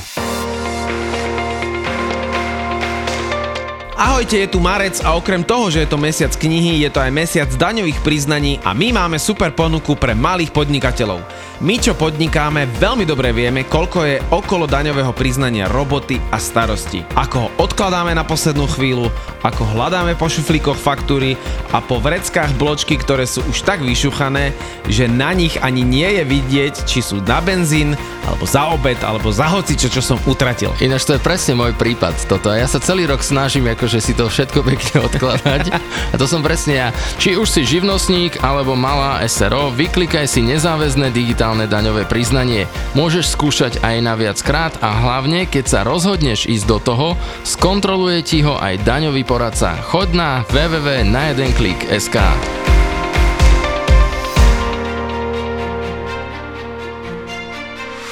Ahojte, 3.96 4.44
je 4.44 4.52
tu 4.52 4.60
Marec 4.60 5.00
a 5.08 5.16
okrem 5.16 5.40
toho, 5.40 5.72
že 5.72 5.88
je 5.88 5.88
to 5.88 5.96
mesiac 5.96 6.28
knihy, 6.36 6.84
je 6.84 6.92
to 6.92 7.00
aj 7.00 7.16
mesiac 7.16 7.48
daňových 7.48 8.04
priznaní 8.04 8.60
a 8.60 8.76
my 8.76 8.92
máme 8.92 9.16
super 9.16 9.56
ponuku 9.56 9.96
pre 9.96 10.12
malých 10.12 10.52
podnikateľov. 10.52 11.24
My, 11.64 11.80
čo 11.80 11.96
podnikáme, 11.96 12.68
veľmi 12.84 13.08
dobre 13.08 13.32
vieme, 13.32 13.64
koľko 13.64 14.04
je 14.04 14.20
okolo 14.28 14.68
daňového 14.68 15.16
priznania 15.16 15.72
roboty 15.72 16.20
a 16.28 16.36
starosti. 16.36 17.08
Ako 17.16 17.48
ho 17.48 17.50
odkladáme 17.64 18.12
na 18.12 18.28
poslednú 18.28 18.68
chvíľu, 18.68 19.08
ako 19.40 19.64
hľadáme 19.64 20.20
po 20.20 20.28
šuflíkoch 20.28 20.76
faktúry 20.76 21.40
a 21.72 21.80
po 21.80 22.04
vreckách 22.04 22.52
bločky, 22.60 23.00
ktoré 23.00 23.24
sú 23.24 23.40
už 23.48 23.64
tak 23.64 23.80
vyšuchané, 23.80 24.52
že 24.92 25.08
na 25.08 25.32
nich 25.32 25.56
ani 25.64 25.80
nie 25.80 26.20
je 26.20 26.24
vidieť, 26.28 26.76
či 26.84 27.00
sú 27.00 27.24
na 27.24 27.40
benzín, 27.40 27.96
alebo 28.28 28.44
za 28.44 28.68
obed, 28.76 29.00
alebo 29.00 29.32
za 29.32 29.48
hocičo, 29.48 29.88
čo 29.88 30.04
som 30.04 30.20
utratil. 30.28 30.76
Ináč 30.84 31.08
to 31.08 31.16
je 31.16 31.24
presne 31.24 31.56
môj 31.56 31.72
prípad 31.78 32.20
toto. 32.28 32.52
Ja 32.52 32.68
sa 32.68 32.84
celý 32.84 33.08
rok 33.08 33.24
snažím 33.24 33.72
akože 33.72 34.04
si 34.04 34.12
to 34.12 34.28
všetko 34.28 34.60
pekne 34.60 34.96
odkladať. 35.08 35.72
A 36.12 36.16
to 36.20 36.28
som 36.28 36.44
presne 36.44 36.76
ja. 36.76 36.88
Či 37.16 37.40
už 37.40 37.48
si 37.48 37.64
živnostník 37.64 38.44
alebo 38.44 38.76
malá 38.76 39.24
SRO, 39.24 39.72
vyklikaj 39.72 40.28
si 40.28 40.44
nezáväzné 40.44 41.16
digitálne 41.16 41.55
daňové 41.64 42.04
priznanie. 42.04 42.68
Môžeš 42.92 43.32
skúšať 43.32 43.80
aj 43.80 43.96
na 44.04 44.20
viac 44.20 44.36
krát 44.44 44.76
a 44.84 44.92
hlavne, 44.92 45.48
keď 45.48 45.66
sa 45.72 45.80
rozhodneš 45.88 46.44
ísť 46.52 46.68
do 46.68 46.78
toho, 46.84 47.08
skontroluje 47.48 48.20
ti 48.28 48.44
ho 48.44 48.60
aj 48.60 48.84
daňový 48.84 49.24
poradca. 49.24 49.80
Choď 49.80 50.10
na 50.12 50.30
www.najedenklik.sk 50.52 52.18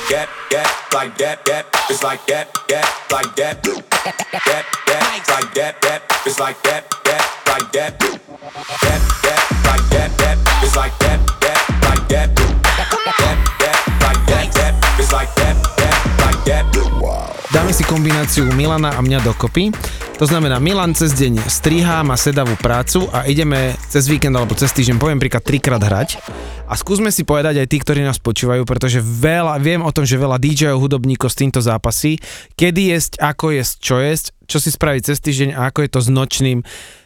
Get, 0.08 0.32
get, 0.48 0.70
like 0.96 1.20
that, 1.20 1.44
like 2.00 2.24
that, 2.32 2.48
that, 2.72 2.88
like 3.12 3.36
that. 3.36 3.60
That, 4.46 4.64
it's 6.26 6.40
like 6.40 6.64
that, 6.64 6.88
that, 7.04 7.24
like. 11.84 12.08
That, 12.10 12.43
Dáme 17.54 17.70
si 17.70 17.86
kombináciu 17.86 18.50
Milana 18.58 18.98
a 18.98 19.00
mňa 19.06 19.22
dokopy. 19.22 19.70
To 20.18 20.26
znamená, 20.26 20.58
Milan 20.58 20.98
cez 20.98 21.14
deň 21.14 21.46
strihá, 21.46 22.02
má 22.02 22.18
sedavú 22.18 22.58
prácu 22.58 23.06
a 23.14 23.30
ideme 23.30 23.78
cez 23.94 24.10
víkend 24.10 24.34
alebo 24.34 24.58
cez 24.58 24.74
týždeň, 24.74 24.98
poviem 24.98 25.22
príklad, 25.22 25.46
trikrát 25.46 25.78
hrať. 25.78 26.18
A 26.66 26.74
skúsme 26.74 27.14
si 27.14 27.22
povedať 27.22 27.62
aj 27.62 27.70
tí, 27.70 27.78
ktorí 27.78 28.02
nás 28.02 28.18
počúvajú, 28.18 28.66
pretože 28.66 29.06
veľa, 29.06 29.62
viem 29.62 29.86
o 29.86 29.94
tom, 29.94 30.02
že 30.02 30.18
veľa 30.18 30.42
DJ-ov, 30.42 30.82
hudobníkov 30.82 31.30
s 31.30 31.38
týmto 31.38 31.62
zápasí, 31.62 32.18
kedy 32.58 32.98
jesť, 32.98 33.22
ako 33.22 33.54
jesť, 33.54 33.74
čo 33.86 33.96
jesť, 34.02 34.26
čo 34.50 34.58
si 34.58 34.70
spraviť 34.74 35.02
cez 35.14 35.18
týždeň 35.22 35.50
a 35.54 35.70
ako 35.70 35.86
je 35.86 35.90
to 35.94 36.00
s 36.02 36.10
nočným 36.10 36.60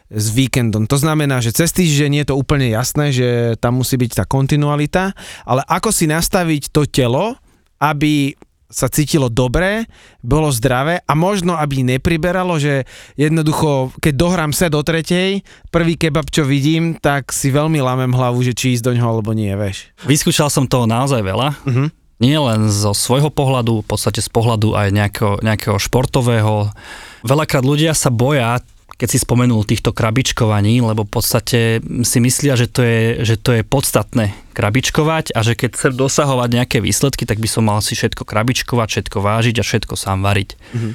s 0.08 0.26
víkendom. 0.32 0.88
To 0.88 0.96
znamená, 0.96 1.44
že 1.44 1.52
cez 1.52 1.76
týždeň 1.76 2.24
je 2.24 2.26
to 2.32 2.34
úplne 2.40 2.72
jasné, 2.72 3.12
že 3.12 3.60
tam 3.60 3.84
musí 3.84 4.00
byť 4.00 4.10
tá 4.16 4.24
kontinualita, 4.24 5.12
ale 5.44 5.60
ako 5.68 5.92
si 5.92 6.08
nastaviť 6.08 6.72
to 6.72 6.88
telo, 6.88 7.36
aby 7.80 8.34
sa 8.68 8.84
cítilo 8.92 9.32
dobre, 9.32 9.88
bolo 10.20 10.52
zdravé 10.52 11.00
a 11.08 11.12
možno, 11.16 11.56
aby 11.56 11.80
nepriberalo, 11.80 12.60
že 12.60 12.84
jednoducho, 13.16 13.96
keď 13.96 14.12
dohrám 14.12 14.52
set 14.52 14.76
do 14.76 14.84
tretej, 14.84 15.40
prvý 15.72 15.96
kebab, 15.96 16.28
čo 16.28 16.44
vidím, 16.44 16.92
tak 17.00 17.32
si 17.32 17.48
veľmi 17.48 17.80
lámem 17.80 18.12
hlavu, 18.12 18.44
že 18.44 18.52
či 18.52 18.76
ísť 18.76 18.84
do 18.84 18.92
ňoho 18.92 19.08
alebo 19.18 19.32
nie, 19.32 19.48
vieš. 19.56 19.88
Vyskúšal 20.04 20.52
som 20.52 20.68
toho 20.68 20.84
naozaj 20.84 21.24
veľa. 21.24 21.56
Mhm. 21.64 21.86
Nie 22.18 22.42
len 22.42 22.66
zo 22.66 22.90
svojho 22.98 23.30
pohľadu, 23.30 23.86
v 23.86 23.88
podstate 23.94 24.18
z 24.18 24.26
pohľadu 24.26 24.74
aj 24.74 24.90
nejakého, 24.90 25.38
nejakého 25.38 25.78
športového. 25.78 26.74
Veľakrát 27.22 27.62
ľudia 27.62 27.94
sa 27.94 28.10
boja, 28.10 28.58
keď 28.98 29.08
si 29.14 29.18
spomenul 29.22 29.62
týchto 29.62 29.94
krabičkovaní, 29.94 30.82
lebo 30.82 31.06
v 31.06 31.12
podstate 31.14 31.78
si 32.02 32.18
myslia, 32.18 32.58
že 32.58 32.66
to 32.66 32.82
je, 32.82 33.22
že 33.22 33.38
to 33.38 33.54
je 33.54 33.62
podstatné 33.62 34.34
krabičkovať 34.58 35.38
a 35.38 35.40
že 35.46 35.54
keď 35.54 35.70
chcem 35.78 35.94
dosahovať 35.94 36.48
nejaké 36.50 36.78
výsledky, 36.82 37.22
tak 37.22 37.38
by 37.38 37.46
som 37.46 37.70
mal 37.70 37.78
si 37.78 37.94
všetko 37.94 38.26
krabičkovať, 38.26 38.88
všetko 38.90 39.18
vážiť 39.22 39.56
a 39.62 39.64
všetko 39.64 39.94
sám 39.94 40.26
variť. 40.26 40.58
Mm-hmm. 40.58 40.92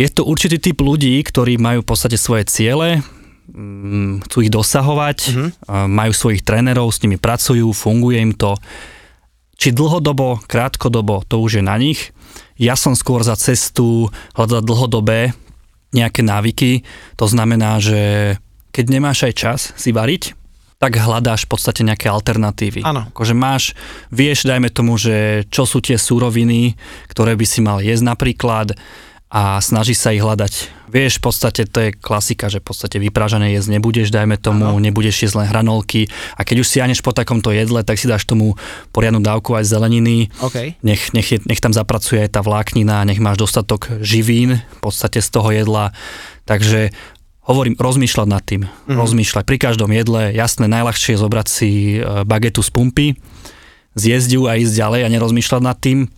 Je 0.00 0.08
to 0.08 0.24
určitý 0.24 0.56
typ 0.56 0.80
ľudí, 0.80 1.20
ktorí 1.20 1.60
majú 1.60 1.84
v 1.84 1.88
podstate 1.92 2.16
svoje 2.16 2.48
ciele, 2.48 3.04
mm, 3.52 4.24
chcú 4.24 4.36
ich 4.40 4.48
dosahovať, 4.48 5.18
mm-hmm. 5.28 5.92
majú 5.92 6.12
svojich 6.16 6.40
trénerov, 6.40 6.88
s 6.88 7.04
nimi 7.04 7.20
pracujú, 7.20 7.68
funguje 7.76 8.16
im 8.16 8.32
to. 8.32 8.56
Či 9.60 9.76
dlhodobo, 9.76 10.40
krátkodobo, 10.48 11.20
to 11.28 11.36
už 11.36 11.60
je 11.60 11.64
na 11.68 11.76
nich. 11.76 12.16
Ja 12.56 12.80
som 12.80 12.96
skôr 12.96 13.20
za 13.20 13.36
cestu 13.36 14.08
hľadať 14.32 14.64
dlhodobé 14.64 15.36
nejaké 15.92 16.24
návyky. 16.24 16.82
To 17.20 17.28
znamená, 17.28 17.78
že 17.78 18.34
keď 18.72 18.84
nemáš 18.88 19.28
aj 19.28 19.34
čas 19.36 19.60
si 19.76 19.92
variť, 19.92 20.32
tak 20.82 20.98
hľadáš 20.98 21.46
v 21.46 21.50
podstate 21.54 21.86
nejaké 21.86 22.10
alternatívy. 22.10 22.82
Áno. 22.82 23.06
Akože 23.14 23.38
máš, 23.38 23.78
vieš, 24.10 24.42
dajme 24.42 24.66
tomu, 24.66 24.98
že 24.98 25.46
čo 25.46 25.62
sú 25.62 25.78
tie 25.78 25.94
súroviny, 25.94 26.74
ktoré 27.06 27.38
by 27.38 27.46
si 27.46 27.62
mal 27.62 27.78
jesť 27.78 28.02
napríklad, 28.02 28.74
a 29.32 29.56
snaží 29.64 29.96
sa 29.96 30.12
ich 30.12 30.20
hľadať. 30.20 30.84
Vieš, 30.92 31.16
v 31.16 31.22
podstate 31.24 31.64
to 31.64 31.88
je 31.88 31.96
klasika, 31.96 32.52
že 32.52 32.60
v 32.60 32.68
podstate 32.68 33.00
vypražené 33.00 33.56
jesť 33.56 33.80
nebudeš, 33.80 34.12
dajme 34.12 34.36
tomu, 34.36 34.76
ano. 34.76 34.84
nebudeš 34.84 35.24
jesť 35.24 35.40
len 35.40 35.48
hranolky 35.48 36.12
a 36.36 36.44
keď 36.44 36.60
už 36.60 36.68
si 36.68 36.84
aneš 36.84 37.00
po 37.00 37.16
takomto 37.16 37.48
jedle, 37.48 37.80
tak 37.80 37.96
si 37.96 38.04
dáš 38.04 38.28
tomu 38.28 38.60
poriadnu 38.92 39.24
dávku 39.24 39.56
aj 39.56 39.72
zeleniny. 39.72 40.28
Okay. 40.36 40.76
Nech, 40.84 41.16
nech, 41.16 41.32
je, 41.32 41.40
nech 41.48 41.64
tam 41.64 41.72
zapracuje 41.72 42.20
aj 42.20 42.36
tá 42.36 42.44
vláknina, 42.44 43.08
nech 43.08 43.24
máš 43.24 43.40
dostatok 43.40 43.88
živín 44.04 44.60
v 44.60 44.78
podstate 44.84 45.24
z 45.24 45.28
toho 45.32 45.48
jedla. 45.48 45.96
Takže 46.44 46.92
hovorím, 47.48 47.80
rozmýšľať 47.80 48.28
nad 48.28 48.44
tým. 48.44 48.68
Mm. 48.84 49.00
Rozmýšľať 49.00 49.44
pri 49.48 49.56
každom 49.56 49.88
jedle. 49.96 50.28
Jasné, 50.36 50.68
najľahšie 50.68 51.16
je 51.16 51.22
zobrať 51.24 51.46
si 51.48 51.70
e, 51.96 52.28
bagetu 52.28 52.60
z 52.60 52.68
pumpy, 52.68 53.06
zjesť 53.96 54.28
ju 54.36 54.42
a 54.44 54.60
ísť 54.60 54.76
ďalej 54.76 55.00
a 55.04 55.08
nerozmýšľať 55.08 55.62
nad 55.64 55.80
tým 55.80 56.12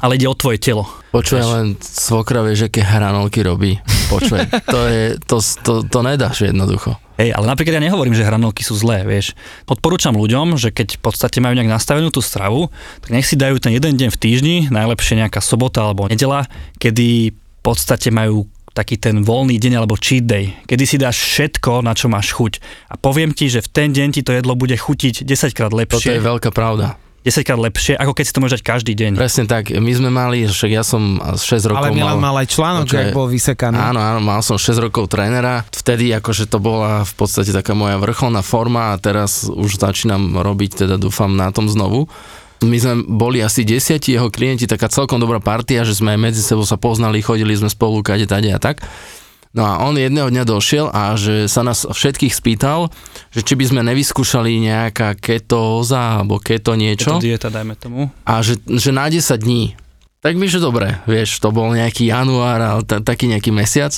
ale 0.00 0.20
ide 0.20 0.28
o 0.28 0.36
tvoje 0.36 0.60
telo. 0.60 0.84
Počuj, 1.12 1.40
len 1.40 1.80
svokra 1.80 2.44
vieš, 2.44 2.68
aké 2.68 2.84
hranolky 2.84 3.40
robí. 3.40 3.80
Počuj, 4.12 4.44
to, 4.74 4.80
je, 4.88 5.02
to, 5.24 5.36
to, 5.40 5.72
to 5.88 5.98
nedáš 6.04 6.44
jednoducho. 6.44 7.00
Hej, 7.16 7.32
ale 7.32 7.48
napríklad 7.48 7.80
ja 7.80 7.86
nehovorím, 7.88 8.12
že 8.12 8.28
hranolky 8.28 8.60
sú 8.60 8.76
zlé, 8.76 9.00
vieš. 9.08 9.32
Odporúčam 9.64 10.12
ľuďom, 10.12 10.60
že 10.60 10.68
keď 10.68 11.00
v 11.00 11.02
podstate 11.08 11.40
majú 11.40 11.56
nejak 11.56 11.72
nastavenú 11.72 12.12
tú 12.12 12.20
stravu, 12.20 12.68
tak 13.00 13.16
nech 13.16 13.24
si 13.24 13.40
dajú 13.40 13.56
ten 13.56 13.72
jeden 13.72 13.96
deň 13.96 14.12
v 14.12 14.20
týždni, 14.20 14.56
najlepšie 14.68 15.24
nejaká 15.24 15.40
sobota 15.40 15.88
alebo 15.88 16.04
nedela, 16.12 16.44
kedy 16.76 17.32
v 17.32 17.60
podstate 17.64 18.12
majú 18.12 18.44
taký 18.76 19.00
ten 19.00 19.24
voľný 19.24 19.56
deň 19.56 19.80
alebo 19.80 19.96
cheat 19.96 20.28
day, 20.28 20.52
kedy 20.68 20.84
si 20.84 21.00
dáš 21.00 21.16
všetko, 21.16 21.80
na 21.80 21.96
čo 21.96 22.12
máš 22.12 22.36
chuť. 22.36 22.60
A 22.92 23.00
poviem 23.00 23.32
ti, 23.32 23.48
že 23.48 23.64
v 23.64 23.72
ten 23.72 23.88
deň 23.96 24.08
ti 24.12 24.20
to 24.20 24.36
jedlo 24.36 24.52
bude 24.52 24.76
chutiť 24.76 25.24
10 25.24 25.56
krát 25.56 25.72
lepšie. 25.72 26.12
Toto 26.12 26.12
je 26.12 26.20
veľká 26.20 26.52
pravda. 26.52 27.00
10 27.26 27.42
krát 27.42 27.58
lepšie, 27.58 27.98
ako 27.98 28.14
keď 28.14 28.24
si 28.24 28.32
to 28.32 28.38
môžeš 28.38 28.54
dať 28.58 28.62
každý 28.62 28.92
deň. 28.94 29.18
Presne 29.18 29.50
tak, 29.50 29.74
my 29.74 29.92
sme 29.92 30.14
mali, 30.14 30.46
však 30.46 30.70
ja 30.70 30.86
som 30.86 31.18
6 31.18 31.74
rokov 31.74 31.90
Ale 31.90 31.90
Milan 31.90 32.22
mal, 32.22 32.30
mal 32.30 32.46
aj 32.46 32.48
článok, 32.54 32.86
že 32.86 33.10
bol 33.10 33.26
vysekaný. 33.26 33.74
Áno, 33.74 33.98
áno, 33.98 34.22
mal 34.22 34.46
som 34.46 34.54
6 34.54 34.78
rokov 34.78 35.10
trénera, 35.10 35.66
vtedy 35.74 36.14
akože 36.14 36.46
to 36.46 36.62
bola 36.62 37.02
v 37.02 37.12
podstate 37.18 37.50
taká 37.50 37.74
moja 37.74 37.98
vrcholná 37.98 38.46
forma 38.46 38.94
a 38.94 39.00
teraz 39.02 39.50
už 39.50 39.82
začínam 39.82 40.38
robiť, 40.38 40.86
teda 40.86 40.94
dúfam 41.02 41.34
na 41.34 41.50
tom 41.50 41.66
znovu. 41.66 42.06
My 42.64 42.78
sme 42.78 43.04
boli 43.04 43.42
asi 43.44 43.66
desiatí 43.68 44.16
jeho 44.16 44.32
klienti, 44.32 44.64
taká 44.64 44.88
celkom 44.88 45.20
dobrá 45.20 45.42
partia, 45.42 45.84
že 45.84 45.98
sme 45.98 46.16
medzi 46.16 46.40
sebou 46.40 46.64
sa 46.64 46.80
poznali, 46.80 47.20
chodili 47.20 47.52
sme 47.52 47.68
spolu 47.68 48.00
kade, 48.00 48.24
tade 48.24 48.48
a 48.48 48.56
tak. 48.62 48.80
No 49.56 49.64
a 49.64 49.80
on 49.88 49.96
jedného 49.96 50.28
dňa 50.28 50.44
došiel 50.44 50.92
a 50.92 51.16
že 51.16 51.48
sa 51.48 51.64
nás 51.64 51.88
všetkých 51.88 52.36
spýtal, 52.36 52.92
že 53.32 53.40
či 53.40 53.56
by 53.56 53.64
sme 53.72 53.80
nevyskúšali 53.88 54.52
nejaká 54.60 55.16
ketóza 55.16 56.20
alebo 56.20 56.36
keto 56.36 56.76
niečo. 56.76 57.16
Keto 57.16 57.24
dieta, 57.24 57.48
dajme 57.48 57.72
tomu. 57.72 58.12
A 58.28 58.44
že, 58.44 58.60
že 58.68 58.92
na 58.92 59.08
10 59.08 59.24
dní. 59.40 59.72
Tak 60.20 60.36
mi, 60.36 60.44
že 60.44 60.60
dobre, 60.60 61.00
vieš, 61.08 61.40
to 61.40 61.48
bol 61.56 61.72
nejaký 61.72 62.12
január, 62.12 62.60
ale 62.60 62.82
t- 62.84 63.00
taký 63.00 63.32
nejaký 63.32 63.48
mesiac. 63.48 63.96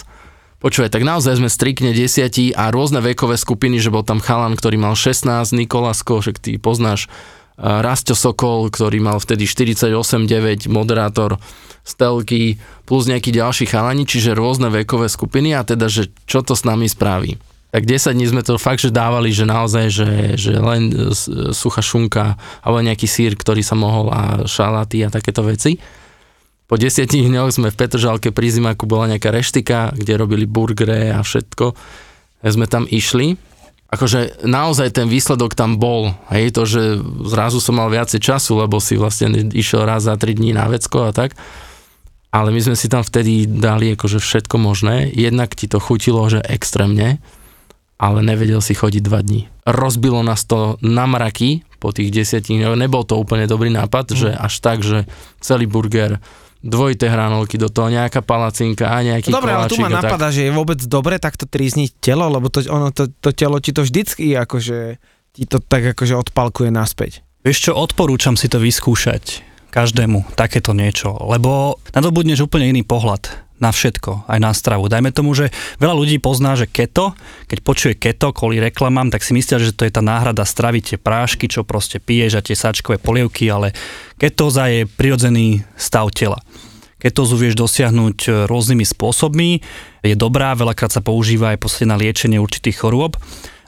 Počúvaj, 0.59 0.91
tak 0.95 1.07
naozaj 1.07 1.39
sme 1.39 1.51
strikne 1.51 1.91
desiatí 1.95 2.51
a 2.55 2.71
rôzne 2.71 3.03
vekové 3.03 3.35
skupiny, 3.39 3.83
že 3.83 3.91
bol 3.95 4.03
tam 4.03 4.23
chalan, 4.23 4.55
ktorý 4.59 4.79
mal 4.79 4.95
16, 4.95 5.27
Nikolasko, 5.55 6.23
však 6.23 6.39
ty 6.39 6.59
poznáš, 6.59 7.11
Rasto 7.59 8.15
Sokol, 8.15 8.71
ktorý 8.71 9.03
mal 9.03 9.19
vtedy 9.19 9.43
48,9, 9.43 10.71
moderátor 10.71 11.43
stelky, 11.83 12.63
plus 12.87 13.11
nejakí 13.11 13.35
ďalší 13.35 13.67
chalani, 13.67 14.07
čiže 14.07 14.39
rôzne 14.39 14.71
vekové 14.71 15.11
skupiny 15.11 15.59
a 15.59 15.67
teda, 15.67 15.91
že 15.91 16.15
čo 16.29 16.47
to 16.47 16.55
s 16.55 16.63
nami 16.63 16.87
spraví. 16.87 17.35
Tak 17.69 17.85
10 17.85 18.17
dní 18.17 18.25
sme 18.25 18.41
to 18.41 18.57
fakt, 18.57 18.81
že 18.81 18.89
dávali, 18.89 19.29
že 19.29 19.45
naozaj, 19.45 19.87
že, 19.93 20.09
že 20.41 20.57
len 20.57 21.13
suchá 21.53 21.85
šunka 21.85 22.41
alebo 22.65 22.81
nejaký 22.81 23.05
sír, 23.05 23.37
ktorý 23.37 23.61
sa 23.61 23.77
mohol 23.77 24.09
a 24.09 24.49
šalaty 24.49 25.05
a 25.05 25.13
takéto 25.13 25.45
veci. 25.45 25.77
Po 26.69 26.81
10 26.81 27.05
dňoch 27.05 27.53
sme 27.53 27.69
v 27.69 27.77
Petržalke 27.77 28.33
pri 28.33 28.49
Zimaku 28.49 28.89
bola 28.89 29.13
nejaká 29.13 29.29
reštika, 29.29 29.93
kde 29.93 30.17
robili 30.17 30.49
burgere 30.49 31.13
a 31.13 31.21
všetko. 31.21 31.77
Sme 32.45 32.65
tam 32.69 32.89
išli 32.89 33.37
akože 33.89 34.45
naozaj 34.45 34.93
ten 34.93 35.09
výsledok 35.09 35.57
tam 35.57 35.81
bol. 35.81 36.13
Hej, 36.29 36.57
to, 36.57 36.69
že 36.69 37.01
zrazu 37.25 37.59
som 37.59 37.81
mal 37.81 37.89
viacej 37.89 38.21
času, 38.21 38.61
lebo 38.61 38.81
si 38.81 39.01
vlastne 39.01 39.49
išiel 39.53 39.89
raz 39.89 40.05
za 40.05 40.15
3 40.17 40.37
dní 40.37 40.53
na 40.53 40.69
vecko 40.69 41.09
a 41.09 41.13
tak. 41.17 41.33
Ale 42.29 42.53
my 42.53 42.61
sme 42.61 42.77
si 42.77 42.93
tam 42.93 43.01
vtedy 43.01 43.49
dali 43.49 43.97
akože 43.97 44.21
všetko 44.21 44.61
možné. 44.61 45.09
Jednak 45.17 45.57
ti 45.57 45.65
to 45.65 45.81
chutilo, 45.81 46.21
že 46.29 46.45
extrémne, 46.45 47.17
ale 47.97 48.21
nevedel 48.21 48.61
si 48.61 48.77
chodiť 48.77 49.01
2 49.01 49.27
dní. 49.27 49.49
Rozbilo 49.65 50.21
nás 50.21 50.45
to 50.45 50.77
na 50.85 51.09
mraky 51.09 51.65
po 51.81 51.95
tých 51.95 52.11
desiatich, 52.13 52.59
nebol 52.59 53.07
to 53.07 53.17
úplne 53.17 53.47
dobrý 53.47 53.71
nápad, 53.71 54.13
mm. 54.13 54.17
že 54.19 54.31
až 54.35 54.55
tak, 54.61 54.83
že 54.83 55.07
celý 55.39 55.71
burger 55.71 56.19
dvojité 56.59 57.07
hranolky 57.07 57.55
do 57.55 57.71
toho, 57.71 57.91
nejaká 57.91 58.23
palacinka 58.23 58.91
a 58.91 58.99
nejaký 59.03 59.31
Dobre, 59.31 59.55
ale 59.55 59.71
tu 59.71 59.79
ma 59.79 59.91
napadá, 59.91 60.35
že 60.35 60.51
je 60.51 60.53
vôbec 60.53 60.79
dobre 60.85 61.23
takto 61.23 61.47
trízniť 61.47 62.03
telo, 62.03 62.27
lebo 62.27 62.51
to, 62.51 62.67
ono, 62.67 62.91
to, 62.91 63.07
to 63.09 63.31
telo 63.31 63.63
ti 63.63 63.71
to 63.71 63.87
vždycky 63.87 64.35
akože 64.35 64.99
ti 65.39 65.43
to 65.47 65.63
tak 65.63 65.95
akože 65.95 66.19
odpalkuje 66.19 66.75
naspäť. 66.75 67.23
Vieš 67.47 67.71
čo, 67.71 67.73
odporúčam 67.79 68.35
si 68.35 68.51
to 68.51 68.59
vyskúšať 68.59 69.47
každému, 69.71 70.35
takéto 70.35 70.75
niečo, 70.75 71.15
lebo 71.23 71.79
nadobudneš 71.95 72.51
úplne 72.51 72.75
iný 72.75 72.83
pohľad 72.83 73.48
na 73.59 73.75
všetko, 73.75 74.31
aj 74.31 74.39
na 74.39 74.55
stravu. 74.55 74.87
Dajme 74.87 75.11
tomu, 75.11 75.35
že 75.35 75.51
veľa 75.83 75.95
ľudí 75.95 76.23
pozná, 76.23 76.55
že 76.55 76.71
keto, 76.71 77.15
keď 77.51 77.59
počuje 77.63 77.95
keto 77.99 78.31
kvôli 78.31 78.63
reklamám, 78.63 79.11
tak 79.11 79.27
si 79.27 79.35
myslia, 79.35 79.59
že 79.59 79.75
to 79.75 79.87
je 79.87 79.93
tá 79.95 80.03
náhrada 80.03 80.47
stravy, 80.47 80.83
tie 80.83 80.99
prášky, 80.99 81.51
čo 81.51 81.67
proste 81.67 81.99
piješ 81.99 82.39
a 82.39 82.45
tie 82.45 82.55
sáčkové 82.55 83.03
polievky, 83.03 83.51
ale 83.51 83.75
ketóza 84.17 84.71
je 84.71 84.87
prirodzený 84.87 85.67
stav 85.75 86.11
tela. 86.15 86.39
Ketózu 86.99 87.39
vieš 87.39 87.55
dosiahnuť 87.55 88.19
e, 88.27 88.29
rôznymi 88.51 88.83
spôsobmi, 88.83 89.63
je 90.03 90.15
dobrá, 90.19 90.59
veľakrát 90.59 90.91
sa 90.91 90.99
používa 90.99 91.55
aj 91.55 91.63
posledne 91.63 91.95
na 91.95 92.01
liečenie 92.03 92.43
určitých 92.43 92.83
chorôb 92.83 93.15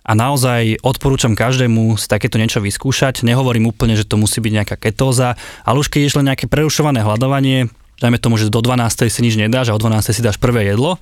a 0.02 0.12
naozaj 0.18 0.82
odporúčam 0.82 1.38
každému 1.38 1.94
si 1.94 2.10
takéto 2.10 2.40
niečo 2.40 2.58
vyskúšať. 2.58 3.22
Nehovorím 3.22 3.70
úplne, 3.70 3.94
že 3.94 4.08
to 4.08 4.18
musí 4.18 4.42
byť 4.42 4.52
nejaká 4.58 4.76
ketóza, 4.80 5.38
ale 5.62 5.78
už 5.78 5.86
keď 5.86 6.00
je 6.02 6.16
len 6.18 6.26
nejaké 6.34 6.50
prerušované 6.50 7.06
hľadovanie, 7.06 7.70
dajme 8.00 8.16
tomu, 8.16 8.40
že 8.40 8.48
do 8.48 8.64
12. 8.64 9.12
si 9.12 9.20
nič 9.20 9.36
nedáš 9.36 9.70
a 9.70 9.76
o 9.76 9.80
12. 9.80 10.16
si 10.16 10.24
dáš 10.24 10.40
prvé 10.40 10.72
jedlo, 10.72 10.96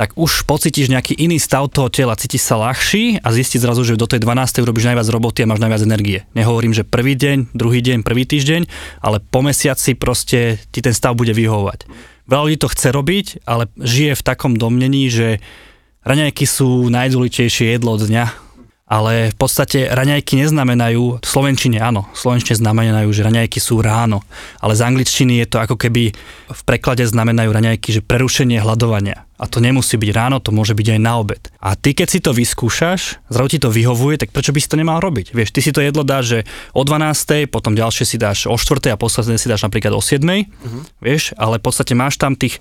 tak 0.00 0.16
už 0.16 0.48
pocítiš 0.48 0.88
nejaký 0.88 1.12
iný 1.12 1.36
stav 1.36 1.68
toho 1.68 1.92
tela, 1.92 2.16
cítiš 2.16 2.48
sa 2.48 2.56
ľahší 2.56 3.20
a 3.20 3.28
zistíš 3.36 3.68
zrazu, 3.68 3.84
že 3.84 4.00
do 4.00 4.08
tej 4.08 4.24
12. 4.24 4.64
urobíš 4.64 4.88
najviac 4.88 5.04
roboty 5.12 5.44
a 5.44 5.50
máš 5.50 5.60
najviac 5.60 5.84
energie. 5.84 6.24
Nehovorím, 6.32 6.72
že 6.72 6.88
prvý 6.88 7.12
deň, 7.20 7.52
druhý 7.52 7.84
deň, 7.84 8.00
prvý 8.00 8.24
týždeň, 8.24 8.64
ale 9.04 9.20
po 9.20 9.44
mesiaci 9.44 9.92
proste 10.00 10.56
ti 10.72 10.80
ten 10.80 10.96
stav 10.96 11.12
bude 11.12 11.36
vyhovovať. 11.36 11.84
Veľa 12.24 12.42
ľudí 12.48 12.58
to 12.62 12.72
chce 12.72 12.88
robiť, 12.96 13.26
ale 13.44 13.68
žije 13.76 14.16
v 14.16 14.24
takom 14.24 14.56
domnení, 14.56 15.12
že 15.12 15.44
raňajky 16.08 16.48
sú 16.48 16.88
najdôležitejšie 16.88 17.76
jedlo 17.76 18.00
dňa, 18.00 18.49
ale 18.90 19.30
v 19.30 19.36
podstate 19.38 19.86
raňajky 19.86 20.34
neznamenajú, 20.42 21.22
v 21.22 21.26
Slovenčine 21.26 21.78
áno, 21.78 22.10
v 22.10 22.18
Slovenčine 22.18 22.58
znamenajú, 22.58 23.06
že 23.14 23.22
raňajky 23.22 23.62
sú 23.62 23.78
ráno, 23.78 24.26
ale 24.58 24.74
z 24.74 24.82
angličtiny 24.82 25.38
je 25.38 25.46
to 25.46 25.62
ako 25.62 25.78
keby 25.78 26.10
v 26.50 26.62
preklade 26.66 27.06
znamenajú 27.06 27.54
raňajky, 27.54 27.88
že 27.94 28.02
prerušenie 28.02 28.58
hľadovania. 28.58 29.30
A 29.40 29.48
to 29.48 29.62
nemusí 29.62 29.94
byť 29.94 30.10
ráno, 30.10 30.42
to 30.42 30.50
môže 30.50 30.74
byť 30.74 30.98
aj 30.98 31.00
na 31.00 31.12
obed. 31.22 31.42
A 31.62 31.78
ty 31.78 31.94
keď 31.94 32.08
si 32.10 32.18
to 32.18 32.34
vyskúšaš, 32.34 33.22
zrazu 33.30 33.48
ti 33.56 33.58
to 33.62 33.70
vyhovuje, 33.70 34.18
tak 34.18 34.34
prečo 34.34 34.50
by 34.50 34.58
si 34.58 34.68
to 34.68 34.76
nemal 34.76 34.98
robiť? 34.98 35.32
Vieš, 35.32 35.54
ty 35.54 35.62
si 35.62 35.70
to 35.70 35.80
jedlo 35.80 36.02
dáš, 36.02 36.24
že 36.26 36.38
o 36.74 36.82
12, 36.82 37.46
potom 37.46 37.78
ďalšie 37.78 38.04
si 38.04 38.18
dáš 38.18 38.50
o 38.50 38.58
4 38.58 38.90
a 38.90 39.00
posledné 39.00 39.38
si 39.38 39.46
dáš 39.46 39.64
napríklad 39.64 39.94
o 39.94 40.02
7, 40.02 40.18
uh-huh. 40.26 40.82
vieš, 40.98 41.30
ale 41.38 41.62
v 41.62 41.64
podstate 41.64 41.94
máš 41.94 42.18
tam 42.18 42.34
tých, 42.34 42.58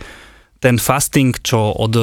ten 0.62 0.78
fasting, 0.78 1.34
čo 1.42 1.74
od 1.74 1.98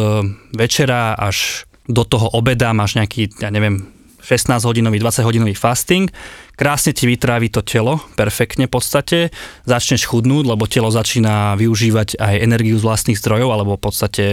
večera 0.53 1.15
až 1.15 1.65
do 1.87 2.03
toho 2.03 2.27
obeda 2.35 2.75
máš 2.75 2.99
nejaký, 2.99 3.39
ja 3.39 3.49
neviem, 3.55 3.96
16 4.27 4.67
hodinový, 4.67 4.99
20 4.99 5.23
hodinový 5.23 5.55
fasting, 5.55 6.11
krásne 6.59 6.91
ti 6.91 7.07
vytrávi 7.07 7.47
to 7.55 7.63
telo, 7.63 8.03
perfektne 8.19 8.67
v 8.67 8.75
podstate, 8.75 9.19
začneš 9.63 10.11
chudnúť, 10.11 10.51
lebo 10.51 10.67
telo 10.67 10.91
začína 10.91 11.55
využívať 11.55 12.19
aj 12.19 12.35
energiu 12.43 12.75
z 12.75 12.83
vlastných 12.83 13.21
zdrojov, 13.23 13.55
alebo 13.55 13.79
v 13.79 13.85
podstate, 13.87 14.25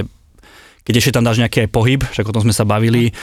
keď 0.82 0.94
ešte 0.98 1.14
tam 1.14 1.30
dáš 1.30 1.38
nejaký 1.38 1.70
aj 1.70 1.70
pohyb, 1.70 2.02
však 2.02 2.26
o 2.26 2.34
tom 2.34 2.50
sme 2.50 2.58
sa 2.58 2.66
bavili, 2.66 3.14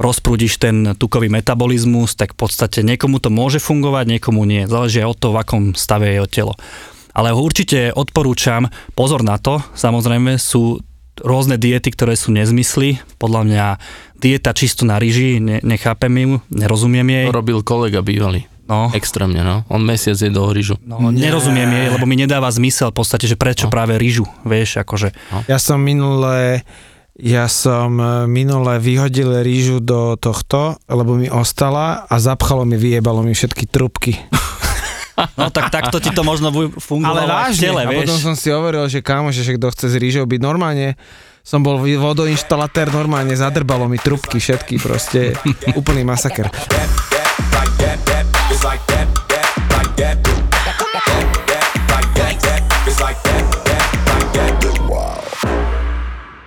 rozprúdiš 0.00 0.58
ten 0.58 0.96
tukový 0.96 1.30
metabolizmus, 1.30 2.18
tak 2.18 2.34
v 2.34 2.48
podstate 2.48 2.80
niekomu 2.82 3.20
to 3.20 3.30
môže 3.30 3.62
fungovať, 3.62 4.18
niekomu 4.18 4.42
nie. 4.42 4.66
Záleží 4.66 5.04
aj 5.04 5.12
od 5.12 5.18
toho, 5.20 5.32
v 5.36 5.40
akom 5.44 5.62
stave 5.76 6.10
je 6.10 6.14
jeho 6.18 6.28
telo. 6.30 6.54
Ale 7.14 7.30
určite 7.30 7.94
odporúčam, 7.94 8.66
pozor 8.98 9.22
na 9.22 9.38
to, 9.38 9.62
samozrejme 9.78 10.34
sú 10.34 10.82
rôzne 11.20 11.60
diety, 11.60 11.92
ktoré 11.92 12.18
sú 12.18 12.34
nezmysly. 12.34 12.98
Podľa 13.20 13.40
mňa 13.46 13.64
dieta 14.18 14.50
čisto 14.50 14.82
na 14.82 14.98
ryži, 14.98 15.38
ne, 15.38 15.60
nechápem 15.60 16.10
ju, 16.10 16.30
nerozumiem 16.50 17.06
jej. 17.06 17.26
To 17.28 17.36
robil 17.36 17.60
kolega 17.60 18.00
bývalý. 18.00 18.48
No, 18.64 18.88
Extrémne, 18.96 19.44
no. 19.44 19.60
On 19.68 19.84
mesiac 19.84 20.16
jedol 20.16 20.48
rýžu. 20.48 20.80
no 20.80 20.96
nerozumiem 21.12 21.68
jej, 21.68 21.86
lebo 21.92 22.08
mi 22.08 22.16
nedáva 22.16 22.48
zmysel 22.48 22.88
v 22.88 22.96
podstate, 22.96 23.28
že 23.28 23.36
prečo 23.36 23.68
No. 23.68 23.72
práve 23.76 24.00
ryžu, 24.00 24.24
vieš, 24.40 24.80
akože. 24.80 25.12
Ja 25.46 25.60
som 25.60 25.84
minule 25.84 26.64
ja 27.14 27.46
som 27.46 27.94
e, 27.94 28.26
minule 28.26 28.82
vyhodil 28.82 29.38
rýžu 29.38 29.78
do 29.78 30.18
tohto, 30.18 30.82
lebo 30.90 31.14
mi 31.14 31.30
ostala 31.30 32.10
a 32.10 32.18
zapchalo 32.18 32.66
mi, 32.66 32.74
vyjebalo 32.74 33.22
mi 33.22 33.30
všetky 33.30 33.70
trubky. 33.70 34.18
No 35.14 35.46
tak 35.50 35.70
takto 35.70 36.02
ti 36.02 36.10
to 36.10 36.26
možno 36.26 36.50
Ale 36.50 36.74
fungovalo 36.74 37.26
v 37.26 37.30
vážne, 37.30 37.62
tele, 37.70 37.80
a 37.86 37.90
potom 37.90 38.18
vieš. 38.18 38.26
som 38.26 38.34
si 38.34 38.50
hovoril, 38.50 38.82
že 38.90 38.98
kámo, 38.98 39.30
že 39.30 39.46
kto 39.46 39.70
chce 39.70 39.86
s 39.94 39.96
rýžou 39.96 40.26
byť 40.26 40.40
normálne, 40.42 40.98
som 41.46 41.62
bol 41.62 41.78
vodoinštalatér, 41.78 42.90
normálne 42.90 43.36
zadrbalo 43.36 43.86
mi 43.86 44.00
trubky 44.00 44.42
všetky, 44.42 44.82
proste 44.82 45.38
úplný 45.78 46.02
masaker. 46.02 46.50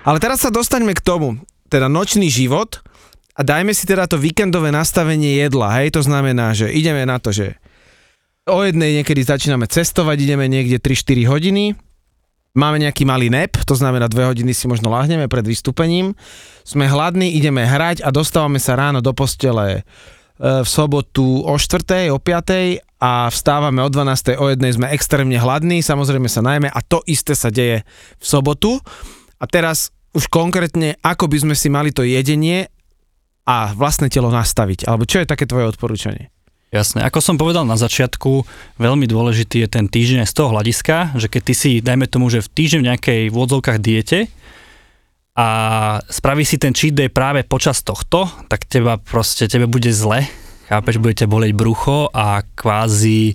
Ale 0.08 0.24
teraz 0.24 0.40
sa 0.40 0.52
dostaňme 0.52 0.96
k 0.96 1.04
tomu, 1.04 1.36
teda 1.68 1.92
nočný 1.92 2.32
život 2.32 2.80
a 3.36 3.44
dajme 3.44 3.76
si 3.76 3.84
teda 3.84 4.08
to 4.08 4.16
víkendové 4.16 4.72
nastavenie 4.72 5.40
jedla, 5.40 5.84
hej, 5.84 5.96
to 5.96 6.02
znamená, 6.04 6.56
že 6.56 6.72
ideme 6.72 7.04
na 7.04 7.20
to, 7.20 7.36
že 7.36 7.60
o 8.48 8.64
jednej 8.64 9.04
niekedy 9.04 9.22
začíname 9.22 9.68
cestovať, 9.68 10.18
ideme 10.24 10.48
niekde 10.48 10.80
3-4 10.80 11.28
hodiny, 11.28 11.76
máme 12.58 12.82
nejaký 12.82 13.04
malý 13.06 13.30
nap, 13.30 13.60
to 13.68 13.76
znamená 13.78 14.10
2 14.10 14.34
hodiny 14.34 14.56
si 14.56 14.66
možno 14.66 14.90
láhneme 14.90 15.28
pred 15.28 15.46
vystúpením, 15.46 16.16
sme 16.64 16.88
hladní, 16.88 17.36
ideme 17.36 17.68
hrať 17.68 18.02
a 18.02 18.10
dostávame 18.10 18.58
sa 18.58 18.80
ráno 18.80 19.04
do 19.04 19.12
postele 19.12 19.68
e, 19.78 19.82
v 20.40 20.68
sobotu 20.68 21.44
o 21.44 21.54
4. 21.54 22.10
o 22.10 22.18
5. 22.18 23.04
a 23.04 23.30
vstávame 23.30 23.84
o 23.84 23.90
12. 23.92 24.40
o 24.40 24.50
1. 24.50 24.58
sme 24.80 24.88
extrémne 24.96 25.38
hladní, 25.38 25.86
samozrejme 25.86 26.32
sa 26.32 26.42
najmä 26.42 26.72
a 26.72 26.80
to 26.82 27.04
isté 27.06 27.38
sa 27.38 27.54
deje 27.54 27.86
v 28.18 28.26
sobotu. 28.26 28.82
A 29.38 29.46
teraz 29.46 29.94
už 30.18 30.26
konkrétne, 30.34 30.98
ako 31.06 31.30
by 31.30 31.38
sme 31.46 31.54
si 31.54 31.70
mali 31.70 31.94
to 31.94 32.02
jedenie 32.02 32.66
a 33.46 33.70
vlastné 33.78 34.10
telo 34.10 34.34
nastaviť, 34.34 34.90
alebo 34.90 35.06
čo 35.06 35.22
je 35.22 35.30
také 35.30 35.46
tvoje 35.46 35.70
odporúčanie? 35.70 36.34
Jasné, 36.68 37.00
ako 37.08 37.24
som 37.24 37.40
povedal 37.40 37.64
na 37.64 37.80
začiatku, 37.80 38.44
veľmi 38.76 39.08
dôležitý 39.08 39.64
je 39.64 39.70
ten 39.72 39.88
týždeň 39.88 40.28
z 40.28 40.34
toho 40.36 40.52
hľadiska, 40.52 41.16
že 41.16 41.32
keď 41.32 41.42
ty 41.48 41.54
si, 41.56 41.72
dajme 41.80 42.12
tomu, 42.12 42.28
že 42.28 42.44
v 42.44 42.52
týždeň 42.52 42.80
v 42.84 42.88
nejakej 42.92 43.22
v 43.32 43.36
odzovkách 43.40 43.80
diete 43.80 44.28
a 45.32 45.48
spraví 46.12 46.44
si 46.44 46.60
ten 46.60 46.76
cheat 46.76 46.92
day 46.92 47.08
práve 47.08 47.48
počas 47.48 47.80
tohto, 47.88 48.28
tak 48.52 48.68
teba 48.68 49.00
proste, 49.00 49.48
tebe 49.48 49.64
bude 49.64 49.96
zle, 49.96 50.28
chápeš, 50.68 51.00
bude 51.00 51.16
ťa 51.16 51.32
boleť 51.32 51.56
brucho 51.56 52.12
a 52.12 52.44
kvázi 52.44 53.32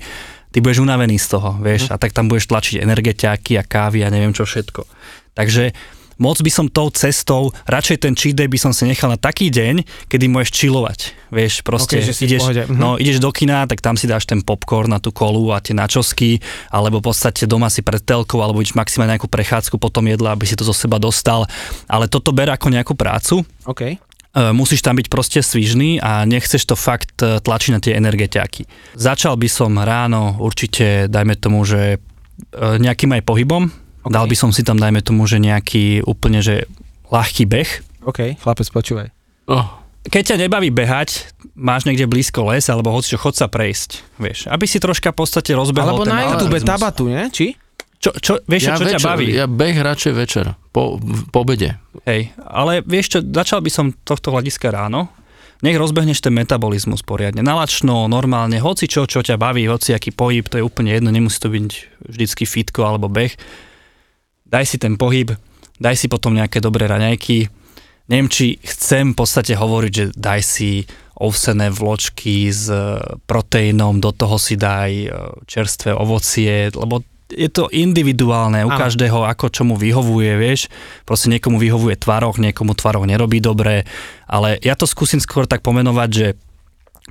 ty 0.52 0.58
budeš 0.60 0.84
unavený 0.84 1.16
z 1.16 1.26
toho, 1.32 1.56
vieš, 1.56 1.88
a 1.88 1.96
tak 1.96 2.12
tam 2.12 2.28
budeš 2.28 2.52
tlačiť 2.52 2.84
energetiaky 2.84 3.56
a 3.56 3.64
kávy 3.64 4.04
a 4.04 4.12
neviem 4.12 4.36
čo 4.36 4.44
všetko. 4.44 4.84
Takže 5.32 5.72
moc 6.18 6.40
by 6.40 6.50
som 6.52 6.66
tou 6.68 6.90
cestou, 6.92 7.54
radšej 7.68 7.96
ten 8.04 8.12
cheat 8.12 8.36
day 8.36 8.48
by 8.48 8.58
som 8.58 8.72
si 8.74 8.84
nechal 8.84 9.12
na 9.12 9.20
taký 9.20 9.48
deň, 9.48 10.08
kedy 10.08 10.28
môžeš 10.28 10.52
chillovať, 10.52 11.14
vieš, 11.32 11.64
proste 11.64 12.00
Ok, 12.00 12.06
že 12.08 12.12
si 12.12 12.24
ideš, 12.28 12.48
mhm. 12.48 12.76
no, 12.76 13.00
ideš 13.00 13.22
do 13.22 13.30
kina, 13.32 13.64
tak 13.64 13.80
tam 13.80 13.96
si 13.96 14.10
dáš 14.10 14.28
ten 14.28 14.44
popcorn 14.44 14.92
na 14.92 14.98
tú 15.00 15.14
kolu 15.14 15.52
a 15.54 15.62
tie 15.62 15.72
načosky, 15.76 16.42
alebo 16.68 17.00
v 17.00 17.12
podstate 17.12 17.48
doma 17.48 17.72
si 17.72 17.80
pred 17.80 18.02
telkou, 18.02 18.40
alebo 18.44 18.60
ideš 18.60 18.76
maximálne 18.76 19.16
nejakú 19.16 19.28
prechádzku 19.28 19.76
potom 19.80 20.04
jedla, 20.08 20.34
aby 20.36 20.44
si 20.44 20.58
to 20.58 20.66
zo 20.66 20.74
seba 20.74 21.00
dostal, 21.00 21.48
ale 21.88 22.08
toto 22.08 22.34
ber 22.34 22.52
ako 22.52 22.68
nejakú 22.68 22.94
prácu, 22.96 23.44
OK. 23.64 23.82
e, 23.82 23.96
musíš 24.52 24.84
tam 24.84 24.96
byť 24.98 25.06
proste 25.08 25.40
svižný 25.40 26.00
a 26.02 26.24
nechceš 26.28 26.64
to 26.68 26.76
fakt 26.76 27.20
e, 27.20 27.40
tlačiť 27.40 27.70
na 27.72 27.80
tie 27.80 27.96
energetiaky. 27.96 28.66
Začal 28.96 29.36
by 29.36 29.48
som 29.48 29.76
ráno 29.80 30.36
určite, 30.40 31.08
dajme 31.08 31.36
tomu, 31.36 31.64
že 31.64 31.96
e, 31.96 31.98
nejakým 32.58 33.12
aj 33.16 33.22
pohybom, 33.24 33.81
Ok. 34.02 34.10
dal 34.10 34.26
by 34.26 34.34
som 34.34 34.50
si 34.50 34.62
tam, 34.62 34.76
dajme 34.76 35.00
tomu, 35.00 35.24
že 35.24 35.38
nejaký 35.38 36.02
úplne, 36.02 36.38
že 36.38 36.66
ľahký 37.08 37.44
beh. 37.44 37.70
OK, 38.02 38.34
chlapec, 38.36 38.66
počúvaj. 38.68 39.08
Oh, 39.46 39.66
Keď 40.02 40.34
ťa 40.34 40.36
nebaví 40.40 40.68
behať, 40.68 41.30
máš 41.54 41.86
niekde 41.86 42.04
blízko 42.04 42.42
les, 42.50 42.66
alebo 42.66 42.90
hoď 42.90 43.04
čo, 43.06 43.16
chod 43.16 43.34
sa 43.34 43.46
prejsť, 43.46 44.02
vieš, 44.16 44.46
aby 44.46 44.66
si 44.66 44.78
troška 44.78 45.10
v 45.10 45.18
podstate 45.18 45.54
rozbehol 45.54 45.94
Alebo 45.94 46.02
ten 46.02 46.14
na 46.14 46.26
YouTube 46.26 46.58
tabatu, 46.58 47.06
nie? 47.06 47.30
Či? 47.30 47.54
Čo, 48.02 48.10
čo, 48.18 48.32
vieš, 48.42 48.62
ja, 48.66 48.74
čo, 48.74 48.82
čo 48.82 48.86
ťa 48.88 48.98
večer, 48.98 49.08
baví? 49.14 49.26
ja 49.30 49.46
beh 49.46 49.76
radšej 49.78 50.12
večer, 50.12 50.44
po, 50.70 50.98
v- 50.98 51.30
po 51.30 51.46
obede. 51.46 51.78
Hej, 52.02 52.34
ale 52.42 52.82
vieš 52.82 53.14
čo, 53.14 53.18
začal 53.22 53.62
by 53.62 53.70
som 53.70 53.94
tohto 54.02 54.34
hľadiska 54.34 54.74
ráno, 54.74 55.06
nech 55.62 55.78
rozbehneš 55.78 56.18
ten 56.18 56.34
metabolizmus 56.34 57.06
poriadne, 57.06 57.38
nalačno, 57.38 58.10
normálne, 58.10 58.58
hoci 58.58 58.90
čo, 58.90 59.06
čo 59.06 59.22
ťa 59.22 59.38
baví, 59.38 59.70
hoci 59.70 59.94
aký 59.94 60.10
pohyb, 60.10 60.42
to 60.42 60.58
je 60.58 60.66
úplne 60.66 60.90
jedno, 60.90 61.14
nemusí 61.14 61.38
to 61.38 61.46
byť 61.46 61.70
vždycky 62.02 62.42
fitko 62.42 62.82
alebo 62.82 63.06
beh. 63.06 63.30
Daj 64.52 64.64
si 64.68 64.76
ten 64.76 65.00
pohyb, 65.00 65.32
daj 65.80 65.96
si 65.96 66.06
potom 66.12 66.36
nejaké 66.36 66.60
dobré 66.60 66.84
raňajky. 66.84 67.48
Neviem, 68.12 68.28
či 68.28 68.60
chcem 68.60 69.16
v 69.16 69.18
podstate 69.24 69.56
hovoriť, 69.56 69.92
že 69.92 70.04
daj 70.12 70.40
si 70.44 70.84
ovsené 71.16 71.72
vločky 71.72 72.52
s 72.52 72.68
e, 72.68 73.00
proteínom, 73.24 74.02
do 74.02 74.12
toho 74.12 74.36
si 74.36 74.60
daj 74.60 74.90
e, 74.92 75.08
čerstvé 75.46 75.96
ovocie, 75.96 76.68
lebo 76.74 77.00
je 77.32 77.48
to 77.48 77.72
individuálne 77.72 78.60
u 78.66 78.70
Áno. 78.74 78.76
každého, 78.76 79.24
ako 79.24 79.48
čo 79.48 79.62
mu 79.64 79.80
vyhovuje, 79.80 80.36
vieš. 80.36 80.68
Proste 81.08 81.32
niekomu 81.32 81.56
vyhovuje 81.56 81.96
tvaroch, 81.96 82.36
niekomu 82.36 82.76
tvaroch 82.76 83.08
nerobí 83.08 83.40
dobre, 83.40 83.88
ale 84.28 84.60
ja 84.60 84.76
to 84.76 84.84
skúsim 84.84 85.16
skôr 85.16 85.48
tak 85.48 85.64
pomenovať, 85.64 86.10
že 86.12 86.26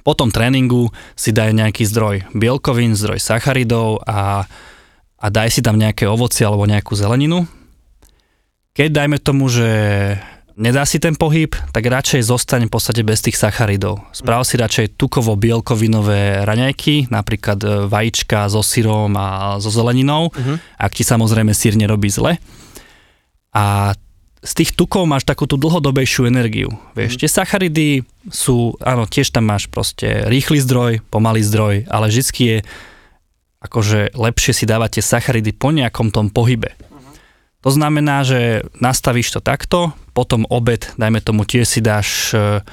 po 0.05 0.13
tom 0.13 0.29
tréningu 0.29 0.93
si 1.17 1.33
daj 1.33 1.57
nejaký 1.57 1.83
zdroj 1.89 2.15
bielkovín, 2.37 2.93
zdroj 2.93 3.17
sacharidov 3.17 4.05
a, 4.05 4.45
a 5.21 5.29
daj 5.29 5.53
si 5.53 5.61
tam 5.61 5.77
nejaké 5.77 6.09
ovocie 6.09 6.41
alebo 6.41 6.65
nejakú 6.65 6.97
zeleninu. 6.97 7.45
Keď 8.73 8.89
dajme 8.89 9.17
tomu, 9.21 9.45
že 9.51 9.69
nedá 10.57 10.81
si 10.87 10.97
ten 10.97 11.13
pohyb, 11.13 11.53
tak 11.69 11.85
radšej 11.85 12.25
zostaň 12.25 12.65
v 12.67 12.73
podstate 12.73 13.01
bez 13.05 13.21
tých 13.21 13.37
sacharidov. 13.37 14.01
Správ 14.15 14.41
si 14.47 14.57
radšej 14.57 14.97
tukovo-bielkovinové 14.97 16.41
raňajky, 16.47 17.11
napríklad 17.11 17.59
e, 17.61 17.67
vajíčka 17.85 18.47
so 18.49 18.63
syrom 18.65 19.13
a 19.13 19.57
so 19.61 19.69
zeleninou, 19.69 20.31
Mhm. 20.33 20.55
ak 20.79 20.91
ti 20.97 21.03
samozrejme 21.05 21.53
sír 21.53 21.77
nerobí 21.77 22.09
zle. 22.09 22.41
A 23.51 23.93
z 24.41 24.51
tých 24.57 24.73
tukov 24.73 25.05
máš 25.05 25.21
takú 25.21 25.45
tú 25.45 25.53
dlhodobejšiu 25.53 26.25
energiu. 26.25 26.73
Vieš, 26.97 27.21
tie 27.21 27.29
sacharidy 27.29 28.01
sú, 28.33 28.73
áno, 28.81 29.05
tiež 29.05 29.29
tam 29.29 29.45
máš 29.45 29.69
proste 29.69 30.25
rýchly 30.25 30.57
zdroj, 30.57 31.05
pomalý 31.13 31.45
zdroj, 31.45 31.85
ale 31.85 32.09
vždy 32.09 32.23
je 32.41 32.57
akože 33.61 34.17
lepšie 34.17 34.53
si 34.57 34.65
dávať 34.65 34.99
tie 34.99 35.03
sacharidy 35.05 35.53
po 35.53 35.69
nejakom 35.69 36.09
tom 36.09 36.33
pohybe. 36.33 36.73
To 37.61 37.69
znamená, 37.69 38.25
že 38.25 38.65
nastavíš 38.81 39.37
to 39.37 39.39
takto, 39.39 39.93
potom 40.17 40.49
obed, 40.49 40.89
dajme 40.97 41.21
tomu, 41.21 41.45
tiež 41.45 41.69
si 41.69 41.77
dáš 41.77 42.33
e, 42.33 42.65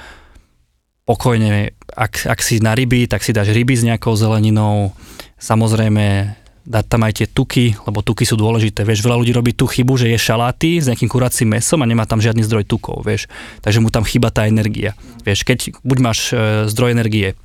pokojne, 1.05 1.77
ak, 1.93 2.25
ak 2.25 2.41
si 2.41 2.57
na 2.65 2.73
ryby, 2.73 3.05
tak 3.05 3.21
si 3.21 3.37
dáš 3.37 3.53
ryby 3.53 3.77
s 3.77 3.85
nejakou 3.85 4.17
zeleninou, 4.17 4.97
samozrejme 5.37 6.33
dať 6.69 6.85
tam 6.85 7.05
aj 7.05 7.13
tie 7.21 7.27
tuky, 7.29 7.67
lebo 7.85 8.05
tuky 8.05 8.29
sú 8.29 8.37
dôležité. 8.37 8.85
Vieš, 8.85 9.05
veľa 9.05 9.21
ľudí 9.21 9.33
robí 9.33 9.53
tú 9.57 9.65
chybu, 9.65 9.97
že 9.97 10.13
je 10.13 10.21
šaláty 10.21 10.81
s 10.81 10.89
nejakým 10.89 11.09
kuracím 11.09 11.57
mesom 11.57 11.81
a 11.81 11.89
nemá 11.89 12.05
tam 12.05 12.21
žiadny 12.21 12.45
zdroj 12.45 12.69
tukov, 12.69 13.05
vieš. 13.09 13.25
Takže 13.65 13.81
mu 13.81 13.89
tam 13.89 14.05
chýba 14.05 14.29
tá 14.29 14.45
energia. 14.45 14.93
Vieš, 15.25 15.49
keď 15.49 15.59
buď 15.81 15.99
máš 16.01 16.33
e, 16.33 16.69
zdroj 16.69 16.93
energie 16.93 17.37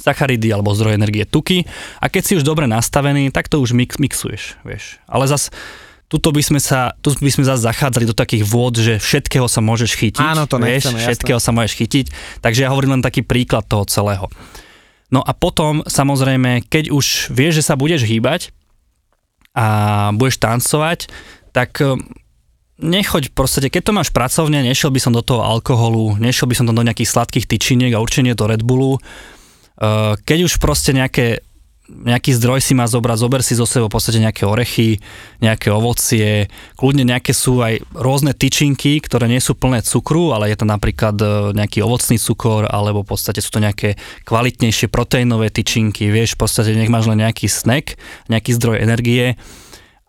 sacharidy 0.00 0.48
alebo 0.50 0.72
zdroj 0.72 0.96
energie 0.96 1.28
tuky 1.28 1.68
a 2.00 2.08
keď 2.08 2.22
si 2.24 2.32
už 2.40 2.44
dobre 2.44 2.64
nastavený, 2.64 3.28
tak 3.30 3.52
to 3.52 3.60
už 3.60 3.76
mix, 3.76 4.00
mixuješ, 4.00 4.56
vieš. 4.64 4.98
Ale 5.06 5.28
zas 5.28 5.52
tuto 6.10 6.34
by 6.34 6.42
sme 6.42 6.58
sa, 6.58 6.98
tu 6.98 7.14
by 7.14 7.30
sme 7.30 7.46
zase 7.46 7.62
zachádzali 7.62 8.10
do 8.10 8.18
takých 8.18 8.42
vôd, 8.42 8.82
že 8.82 8.98
všetkého 8.98 9.46
sa 9.46 9.62
môžeš 9.62 9.94
chytiť. 9.94 10.26
Áno, 10.26 10.50
to 10.50 10.58
vieš, 10.58 10.90
nechceme, 10.90 10.98
jasné. 10.98 11.06
Všetkého 11.06 11.38
sa 11.38 11.54
môžeš 11.54 11.74
chytiť, 11.78 12.06
takže 12.42 12.66
ja 12.66 12.74
hovorím 12.74 12.98
len 12.98 13.06
taký 13.06 13.22
príklad 13.22 13.62
toho 13.70 13.86
celého. 13.86 14.26
No 15.14 15.22
a 15.22 15.30
potom, 15.30 15.86
samozrejme, 15.86 16.66
keď 16.66 16.90
už 16.90 17.30
vieš, 17.30 17.62
že 17.62 17.66
sa 17.70 17.78
budeš 17.78 18.06
hýbať 18.06 18.50
a 19.54 20.10
budeš 20.14 20.42
tancovať, 20.42 21.10
tak 21.54 21.78
eh, 21.78 21.94
nechoď 22.82 23.30
proste, 23.30 23.70
keď 23.70 23.82
to 23.90 23.92
máš 23.94 24.10
pracovne, 24.10 24.62
nešiel 24.66 24.90
by 24.90 24.98
som 25.02 25.14
do 25.14 25.22
toho 25.22 25.46
alkoholu, 25.46 26.18
nešiel 26.18 26.50
by 26.50 26.58
som 26.58 26.66
tam 26.66 26.78
do 26.78 26.86
nejakých 26.86 27.10
sladkých 27.10 27.46
tyčiniek 27.46 27.94
a 27.94 28.02
určite 28.02 28.26
nie 28.26 28.38
do 28.38 28.50
Red 28.50 28.66
Bullu. 28.66 28.98
Uh, 29.80 30.14
keď 30.28 30.44
už 30.44 30.60
proste 30.60 30.92
nejaké 30.92 31.40
nejaký 31.90 32.38
zdroj 32.38 32.62
si 32.62 32.72
má 32.72 32.86
zobrať, 32.86 33.18
zober 33.18 33.42
si 33.42 33.58
zo 33.58 33.66
sebou 33.66 33.90
v 33.90 33.94
podstate 33.98 34.22
nejaké 34.22 34.46
orechy, 34.46 35.02
nejaké 35.42 35.74
ovocie, 35.74 36.46
kľudne 36.78 37.02
nejaké 37.02 37.34
sú 37.34 37.58
aj 37.60 37.82
rôzne 37.92 38.32
tyčinky, 38.32 39.02
ktoré 39.02 39.26
nie 39.26 39.42
sú 39.42 39.58
plné 39.58 39.82
cukru, 39.82 40.30
ale 40.30 40.54
je 40.54 40.56
to 40.62 40.66
napríklad 40.66 41.16
e, 41.18 41.26
nejaký 41.58 41.82
ovocný 41.82 42.16
cukor, 42.16 42.70
alebo 42.70 43.02
v 43.02 43.10
podstate 43.10 43.42
sú 43.42 43.50
to 43.50 43.60
nejaké 43.60 43.98
kvalitnejšie 44.22 44.86
proteínové 44.86 45.50
tyčinky, 45.50 46.08
vieš, 46.14 46.38
v 46.38 46.46
podstate 46.46 46.78
nech 46.78 46.92
máš 46.92 47.10
len 47.10 47.26
nejaký 47.26 47.50
snack, 47.50 47.98
nejaký 48.30 48.54
zdroj 48.54 48.78
energie, 48.78 49.34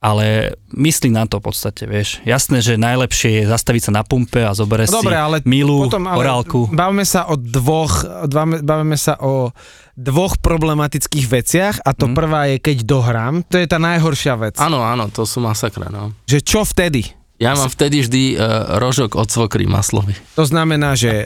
ale 0.01 0.57
myslí 0.73 1.13
na 1.13 1.29
to 1.29 1.37
v 1.37 1.45
podstate, 1.45 1.85
vieš. 1.85 2.25
Jasné, 2.25 2.57
že 2.59 2.73
najlepšie 2.73 3.41
je 3.41 3.43
zastaviť 3.45 3.81
sa 3.85 3.91
na 3.93 4.03
pumpe 4.03 4.41
a 4.41 4.49
zobere 4.57 4.89
No 4.89 4.97
Dobre, 4.97 5.13
si 5.13 5.21
ale 5.21 5.37
milú 5.45 5.85
potom, 5.85 6.09
ale 6.09 6.17
orálku. 6.17 6.65
Bavíme 6.73 7.05
sa 7.05 7.29
o 7.29 7.37
dvoch, 7.37 8.01
bavíme, 8.25 8.65
bavíme 8.65 8.97
sa 8.97 9.13
o 9.21 9.53
dvoch 9.93 10.41
problematických 10.41 11.25
veciach 11.29 11.75
a 11.85 11.93
to 11.93 12.09
Mhm. 12.09 12.15
prvá 12.17 12.49
je 12.49 12.57
keď 12.57 12.77
dohrám, 12.81 13.45
to 13.45 13.61
je 13.61 13.69
tá 13.69 13.77
najhoršia 13.77 14.33
vec. 14.41 14.57
Áno, 14.57 14.81
áno, 14.81 15.05
to 15.13 15.21
sú 15.21 15.37
masakra, 15.37 15.93
no. 15.93 16.17
Že 16.25 16.39
čo 16.41 16.59
vtedy? 16.65 17.05
Ja 17.37 17.53
mám 17.53 17.69
vtedy 17.69 18.01
vždy 18.01 18.23
uh, 18.37 18.77
rožok 18.77 19.17
od 19.17 19.29
svokry 19.29 19.65
maslový. 19.65 20.13
To 20.37 20.45
znamená, 20.45 20.93
že 20.93 21.25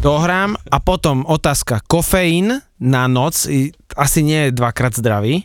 dohrám 0.00 0.56
a 0.68 0.76
potom 0.80 1.24
otázka 1.24 1.84
kofeín 1.84 2.64
na 2.80 3.04
noc, 3.08 3.44
asi 3.92 4.20
nie 4.24 4.48
je 4.48 4.56
dvakrát 4.56 4.96
zdravý, 4.96 5.44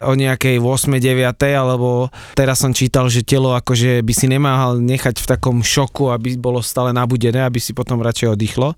o 0.00 0.12
nejakej 0.12 0.58
8. 0.58 0.98
9. 0.98 1.36
alebo 1.52 2.08
teraz 2.34 2.60
som 2.64 2.72
čítal, 2.72 3.06
že 3.12 3.22
telo 3.22 3.52
akože 3.54 4.00
by 4.00 4.12
si 4.16 4.26
nemal 4.26 4.80
nechať 4.80 5.20
v 5.20 5.26
takom 5.26 5.60
šoku, 5.60 6.10
aby 6.12 6.36
bolo 6.40 6.64
stále 6.64 6.90
nabudené, 6.96 7.44
aby 7.44 7.60
si 7.60 7.76
potom 7.76 8.00
radšej 8.00 8.32
oddychlo. 8.32 8.74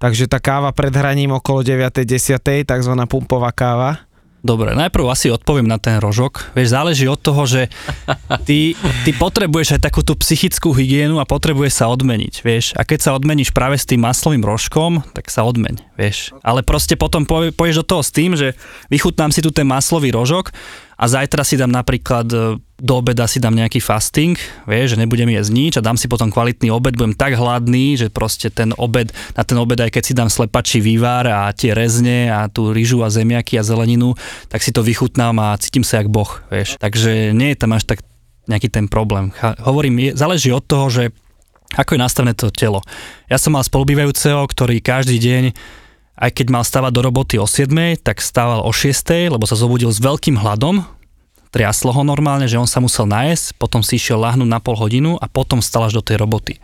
Takže 0.00 0.26
tá 0.26 0.40
káva 0.40 0.72
pred 0.72 0.92
hraním 0.92 1.36
okolo 1.36 1.60
9. 1.60 2.04
10. 2.04 2.40
tzv. 2.42 2.92
pumpová 3.06 3.52
káva. 3.52 4.07
Dobre, 4.38 4.70
najprv 4.78 5.10
asi 5.10 5.34
odpoviem 5.34 5.66
na 5.66 5.82
ten 5.82 5.98
rožok. 5.98 6.54
Vieš, 6.54 6.70
záleží 6.70 7.10
od 7.10 7.18
toho, 7.18 7.42
že 7.42 7.66
ty, 8.46 8.78
ty 9.02 9.10
potrebuješ 9.10 9.78
aj 9.78 9.90
takú 9.90 10.06
tú 10.06 10.14
psychickú 10.14 10.70
hygienu 10.70 11.18
a 11.18 11.26
potrebuješ 11.26 11.82
sa 11.82 11.90
odmeniť, 11.90 12.34
vieš. 12.46 12.70
A 12.78 12.86
keď 12.86 12.98
sa 13.02 13.14
odmeníš 13.18 13.50
práve 13.50 13.74
s 13.74 13.88
tým 13.88 13.98
maslovým 14.06 14.46
rožkom, 14.46 15.02
tak 15.10 15.26
sa 15.26 15.42
odmeň, 15.42 15.82
vieš. 15.98 16.30
Ale 16.46 16.62
proste 16.62 16.94
potom 16.94 17.26
pôjdeš 17.26 17.82
do 17.82 17.88
toho 17.98 18.02
s 18.06 18.14
tým, 18.14 18.38
že 18.38 18.54
vychutnám 18.94 19.34
si 19.34 19.42
tu 19.42 19.50
ten 19.50 19.66
maslový 19.66 20.14
rožok 20.14 20.54
a 20.98 21.04
zajtra 21.06 21.46
si 21.46 21.54
dám 21.54 21.70
napríklad 21.70 22.26
e, 22.26 22.58
do 22.58 22.92
obeda 22.98 23.30
si 23.30 23.38
dám 23.38 23.54
nejaký 23.54 23.78
fasting, 23.78 24.34
vieš, 24.66 24.94
že 24.94 25.00
nebudem 25.02 25.30
jesť 25.30 25.50
nič 25.54 25.72
a 25.78 25.84
dám 25.84 25.94
si 25.94 26.10
potom 26.10 26.30
kvalitný 26.30 26.74
obed, 26.74 26.98
budem 26.98 27.14
tak 27.14 27.38
hladný, 27.38 27.94
že 27.94 28.10
proste 28.10 28.50
ten 28.50 28.74
obed, 28.74 29.14
na 29.38 29.42
ten 29.46 29.54
obed 29.58 29.78
aj 29.78 29.94
keď 29.94 30.02
si 30.02 30.12
dám 30.14 30.26
slepačí 30.26 30.82
vývar 30.82 31.26
a 31.30 31.54
tie 31.54 31.70
rezne 31.70 32.30
a 32.34 32.50
tú 32.50 32.74
rýžu 32.74 33.06
a 33.06 33.10
zemiaky 33.14 33.58
a 33.58 33.66
zeleninu, 33.66 34.18
tak 34.50 34.62
si 34.66 34.74
to 34.74 34.82
vychutnám 34.82 35.38
a 35.38 35.58
cítim 35.62 35.86
sa 35.86 36.02
jak 36.02 36.10
boh, 36.10 36.42
vieš. 36.50 36.74
Takže 36.82 37.30
nie 37.30 37.54
je 37.54 37.58
tam 37.62 37.78
až 37.78 37.86
tak 37.86 38.02
nejaký 38.50 38.66
ten 38.66 38.90
problém. 38.90 39.30
Hovorím, 39.62 40.10
je, 40.10 40.10
záleží 40.18 40.50
od 40.50 40.66
toho, 40.66 40.90
že 40.90 41.14
ako 41.76 41.94
je 41.94 42.00
nastavené 42.00 42.32
to 42.32 42.48
telo. 42.48 42.80
Ja 43.28 43.36
som 43.36 43.52
mal 43.52 43.62
spolubývajúceho, 43.62 44.40
ktorý 44.48 44.80
každý 44.80 45.20
deň 45.20 45.44
aj 46.18 46.30
keď 46.34 46.46
mal 46.50 46.66
stávať 46.66 46.92
do 46.98 47.02
roboty 47.06 47.38
o 47.38 47.46
7, 47.46 47.70
tak 48.02 48.18
stával 48.18 48.66
o 48.66 48.74
6, 48.74 49.30
lebo 49.30 49.46
sa 49.46 49.54
zobudil 49.54 49.88
s 49.94 50.02
veľkým 50.02 50.34
hladom, 50.34 50.82
triaslo 51.54 51.94
ho 51.94 52.02
normálne, 52.04 52.50
že 52.50 52.58
on 52.58 52.68
sa 52.68 52.82
musel 52.82 53.06
nájsť, 53.06 53.56
potom 53.56 53.80
si 53.80 53.96
išiel 53.96 54.20
lahnúť 54.20 54.50
na 54.50 54.58
pol 54.58 54.76
hodinu 54.76 55.16
a 55.16 55.30
potom 55.30 55.62
stal 55.62 55.86
až 55.86 55.96
do 55.98 56.02
tej 56.04 56.20
roboty. 56.20 56.58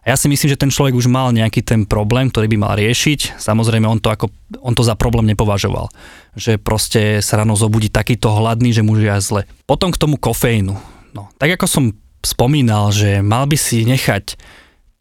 A 0.00 0.12
ja 0.12 0.16
si 0.16 0.32
myslím, 0.32 0.48
že 0.48 0.60
ten 0.60 0.72
človek 0.72 0.96
už 0.96 1.12
mal 1.12 1.28
nejaký 1.28 1.60
ten 1.60 1.84
problém, 1.84 2.32
ktorý 2.32 2.48
by 2.48 2.56
mal 2.56 2.72
riešiť. 2.72 3.36
Samozrejme, 3.36 3.84
on 3.84 4.00
to, 4.00 4.08
ako, 4.08 4.32
on 4.64 4.72
to 4.72 4.80
za 4.80 4.96
problém 4.96 5.28
nepovažoval. 5.28 5.92
Že 6.40 6.56
proste 6.56 7.00
sa 7.20 7.36
ráno 7.36 7.52
zobudí 7.52 7.92
takýto 7.92 8.32
hladný, 8.32 8.72
že 8.72 8.80
mu 8.80 8.96
je 8.96 9.12
zle. 9.20 9.44
Potom 9.68 9.92
k 9.92 10.00
tomu 10.00 10.16
kofeínu. 10.16 10.72
No, 11.12 11.28
tak 11.36 11.52
ako 11.52 11.66
som 11.68 11.84
spomínal, 12.24 12.96
že 12.96 13.20
mal 13.20 13.44
by 13.44 13.60
si 13.60 13.84
nechať 13.84 14.40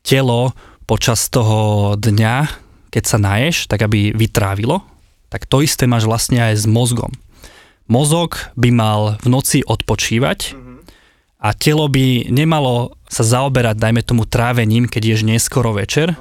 telo 0.04 0.52
počas 0.84 1.32
toho 1.32 1.96
dňa, 1.96 2.68
keď 2.90 3.04
sa 3.06 3.18
naješ, 3.22 3.70
tak 3.70 3.86
aby 3.86 4.14
vytrávilo, 4.14 4.82
tak 5.30 5.46
to 5.46 5.62
isté 5.62 5.86
máš 5.86 6.10
vlastne 6.10 6.42
aj 6.42 6.54
s 6.58 6.66
mozgom. 6.66 7.14
Mozog 7.90 8.54
by 8.54 8.70
mal 8.70 9.02
v 9.22 9.28
noci 9.34 9.66
odpočívať 9.66 10.54
a 11.42 11.50
telo 11.58 11.90
by 11.90 12.30
nemalo 12.30 12.94
sa 13.10 13.26
zaoberať, 13.26 13.82
dajme 13.82 14.02
tomu, 14.06 14.30
trávením, 14.30 14.86
keď 14.86 15.18
ješ 15.18 15.22
neskoro 15.26 15.74
večer, 15.74 16.14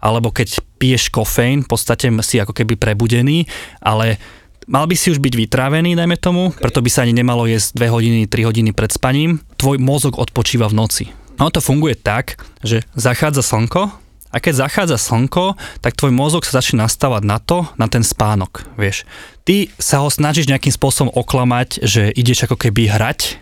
alebo 0.00 0.32
keď 0.32 0.60
piješ 0.80 1.12
kofeín, 1.12 1.64
v 1.64 1.68
podstate 1.68 2.08
si 2.24 2.36
ako 2.40 2.52
keby 2.56 2.76
prebudený, 2.76 3.48
ale 3.80 4.20
mal 4.68 4.88
by 4.88 4.96
si 4.96 5.12
už 5.12 5.20
byť 5.20 5.34
vytrávený, 5.48 5.96
dajme 5.96 6.16
tomu, 6.20 6.52
preto 6.56 6.80
by 6.84 6.88
sa 6.92 7.04
ani 7.04 7.16
nemalo 7.16 7.48
jesť 7.48 7.76
2 7.80 7.88
hodiny, 7.88 8.20
3 8.28 8.48
hodiny 8.48 8.70
pred 8.72 8.92
spaním. 8.92 9.40
Tvoj 9.60 9.80
mozog 9.80 10.16
odpočíva 10.20 10.68
v 10.68 10.76
noci. 10.76 11.04
No 11.40 11.50
to 11.50 11.58
funguje 11.58 11.98
tak, 11.98 12.40
že 12.62 12.86
zachádza 12.94 13.42
slnko 13.42 14.03
a 14.34 14.42
keď 14.42 14.66
zachádza 14.66 14.98
slnko, 14.98 15.54
tak 15.78 15.94
tvoj 15.94 16.10
mozog 16.10 16.42
sa 16.42 16.58
začne 16.58 16.82
nastavať 16.82 17.22
na 17.22 17.38
to, 17.38 17.70
na 17.78 17.86
ten 17.86 18.02
spánok, 18.02 18.66
vieš. 18.74 19.06
Ty 19.46 19.70
sa 19.78 20.02
ho 20.02 20.10
snažíš 20.10 20.50
nejakým 20.50 20.74
spôsobom 20.74 21.14
oklamať, 21.14 21.86
že 21.86 22.10
ideš 22.10 22.50
ako 22.50 22.58
keby 22.58 22.90
hrať 22.90 23.38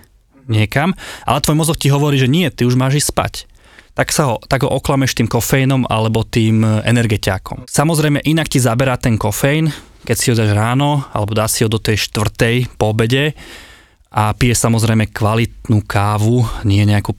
niekam, 0.52 0.92
ale 1.24 1.40
tvoj 1.40 1.57
mozog 1.57 1.81
ti 1.81 1.88
hovorí, 1.88 2.20
že 2.20 2.28
nie, 2.28 2.52
ty 2.52 2.68
už 2.68 2.76
máš 2.76 3.00
ísť 3.00 3.09
spať 3.09 3.35
tak 3.92 4.09
sa 4.09 4.33
ho, 4.33 4.37
tak 4.48 4.64
ho 4.64 4.72
oklameš 4.72 5.12
tým 5.12 5.28
kofeínom 5.28 5.85
alebo 5.85 6.24
tým 6.24 6.64
energetiákom. 6.64 7.68
Samozrejme, 7.68 8.24
inak 8.24 8.48
ti 8.48 8.57
zaberá 8.57 8.96
ten 8.96 9.20
kofeín, 9.20 9.68
keď 10.02 10.16
si 10.16 10.33
ho 10.33 10.37
dáš 10.37 10.57
ráno, 10.57 11.05
alebo 11.12 11.37
dá 11.37 11.44
si 11.44 11.61
ho 11.62 11.68
do 11.68 11.76
tej 11.76 12.09
štvrtej 12.09 12.72
po 12.81 12.96
obede 12.96 13.37
a 14.09 14.33
pije 14.33 14.57
samozrejme 14.57 15.12
kvalitnú 15.12 15.85
kávu, 15.85 16.40
nie 16.64 16.88
nejakú 16.88 17.12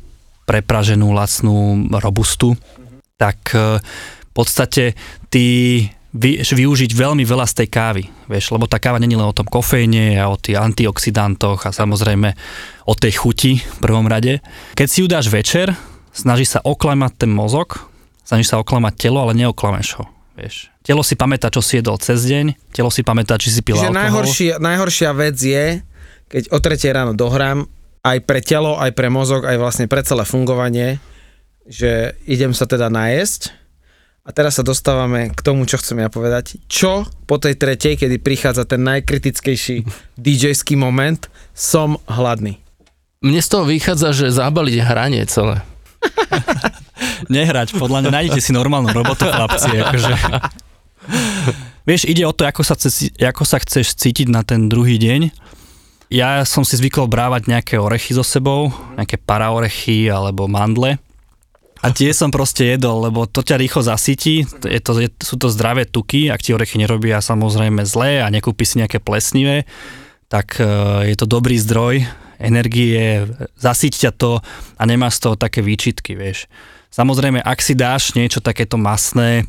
prepraženú, 0.44 1.14
lacnú 1.14 1.88
robustu, 2.02 2.58
tak 3.18 3.54
e, 3.54 3.80
v 3.80 4.32
podstate 4.34 4.98
ty 5.30 5.46
vieš 6.14 6.54
využiť 6.54 6.94
veľmi 6.94 7.26
veľa 7.26 7.46
z 7.50 7.66
tej 7.66 7.68
kávy, 7.74 8.04
vieš, 8.30 8.54
lebo 8.54 8.70
tá 8.70 8.78
káva 8.78 9.02
není 9.02 9.18
len 9.18 9.26
o 9.26 9.34
tom 9.34 9.50
kofeíne 9.50 10.22
a 10.22 10.30
o 10.30 10.38
tých 10.38 10.62
antioxidantoch 10.62 11.66
a 11.66 11.74
samozrejme 11.74 12.38
o 12.86 12.94
tej 12.94 13.18
chuti 13.18 13.58
v 13.58 13.78
prvom 13.82 14.06
rade. 14.06 14.38
Keď 14.78 14.88
si 14.88 15.02
ju 15.02 15.08
dáš 15.10 15.34
večer, 15.34 15.74
snaží 16.14 16.46
sa 16.46 16.62
oklamať 16.62 17.26
ten 17.26 17.32
mozog, 17.34 17.90
snaží 18.22 18.46
sa 18.46 18.62
oklamať 18.62 18.94
telo, 18.94 19.26
ale 19.26 19.34
neoklameš 19.34 19.98
ho. 19.98 20.06
Vieš. 20.38 20.70
Telo 20.86 21.02
si 21.02 21.18
pamätá, 21.18 21.50
čo 21.50 21.62
si 21.62 21.82
jedol 21.82 21.98
cez 21.98 22.26
deň, 22.26 22.74
telo 22.74 22.94
si 22.94 23.02
pamätá, 23.02 23.38
či 23.38 23.50
si 23.50 23.62
pil 23.66 23.78
Čiže 23.78 23.90
alkohol. 23.90 24.02
najhoršia, 24.02 24.54
najhoršia 24.62 25.10
vec 25.18 25.38
je, 25.38 25.66
keď 26.30 26.44
o 26.54 26.58
3 26.62 26.94
ráno 26.94 27.14
dohrám, 27.14 27.66
aj 28.04 28.18
pre 28.28 28.42
telo, 28.44 28.76
aj 28.78 28.92
pre 28.94 29.08
mozog, 29.08 29.48
aj 29.48 29.58
vlastne 29.58 29.86
pre 29.88 30.04
celé 30.04 30.28
fungovanie, 30.28 31.00
že 31.68 32.18
idem 32.28 32.52
sa 32.52 32.68
teda 32.68 32.92
najesť 32.92 33.56
a 34.24 34.32
teraz 34.32 34.56
sa 34.56 34.64
dostávame 34.64 35.36
k 35.36 35.40
tomu, 35.44 35.68
čo 35.68 35.76
chcem 35.76 36.00
ja 36.00 36.08
povedať. 36.08 36.56
Čo 36.72 37.04
po 37.28 37.36
tej 37.36 37.60
tretej, 37.60 38.00
kedy 38.00 38.24
prichádza 38.24 38.64
ten 38.64 38.80
najkritickejší 38.88 39.84
DJ-ský 40.24 40.80
moment, 40.80 41.28
som 41.52 42.00
hladný. 42.08 42.64
Mne 43.24 43.40
z 43.40 43.50
toho 43.52 43.64
vychádza, 43.68 44.12
že 44.16 44.36
zabaliť 44.36 44.84
hranie 44.84 45.24
celé. 45.28 45.64
Nehrať, 47.32 47.76
podľa 47.80 48.04
mňa 48.04 48.12
nájdete 48.12 48.40
si 48.44 48.52
normálnu 48.52 48.92
robotu, 48.92 49.24
chlapci. 49.28 49.80
Akože. 49.80 50.12
Vieš, 51.88 52.08
ide 52.08 52.24
o 52.24 52.36
to, 52.36 52.48
ako 52.48 52.64
sa, 52.64 52.80
chce, 52.80 53.12
ako 53.20 53.44
sa 53.44 53.60
chceš 53.60 53.96
cítiť 54.00 54.32
na 54.32 54.44
ten 54.44 54.72
druhý 54.72 54.96
deň. 54.96 55.36
Ja 56.12 56.44
som 56.48 56.64
si 56.64 56.80
zvykol 56.80 57.12
brávať 57.12 57.52
nejaké 57.52 57.76
orechy 57.76 58.16
so 58.16 58.24
sebou, 58.24 58.72
nejaké 58.96 59.20
paraorechy 59.20 60.08
alebo 60.08 60.48
mandle. 60.48 60.96
A 61.84 61.92
tie 61.92 62.16
som 62.16 62.32
proste 62.32 62.64
jedol, 62.64 63.04
lebo 63.04 63.28
to 63.28 63.44
ťa 63.44 63.60
rýchlo 63.60 63.84
zasytí, 63.84 64.48
je 64.48 64.80
to, 64.80 65.04
je, 65.04 65.12
sú 65.20 65.36
to 65.36 65.52
zdravé 65.52 65.84
tuky, 65.84 66.32
ak 66.32 66.40
ti 66.40 66.56
orechy 66.56 66.80
nerobia 66.80 67.20
samozrejme 67.20 67.84
zlé 67.84 68.24
a 68.24 68.32
nekúpi 68.32 68.64
si 68.64 68.80
nejaké 68.80 69.04
plesnivé, 69.04 69.68
tak 70.32 70.64
e, 70.64 70.66
je 71.12 71.16
to 71.20 71.28
dobrý 71.28 71.60
zdroj 71.60 72.08
energie, 72.40 73.28
zasyť 73.60 73.94
ťa 74.08 74.12
to 74.16 74.40
a 74.80 74.84
nemáš 74.88 75.20
z 75.20 75.28
toho 75.28 75.36
také 75.36 75.60
výčitky, 75.60 76.16
vieš. 76.16 76.48
Samozrejme, 76.88 77.44
ak 77.44 77.60
si 77.60 77.76
dáš 77.76 78.16
niečo 78.16 78.40
takéto 78.40 78.80
masné, 78.80 79.44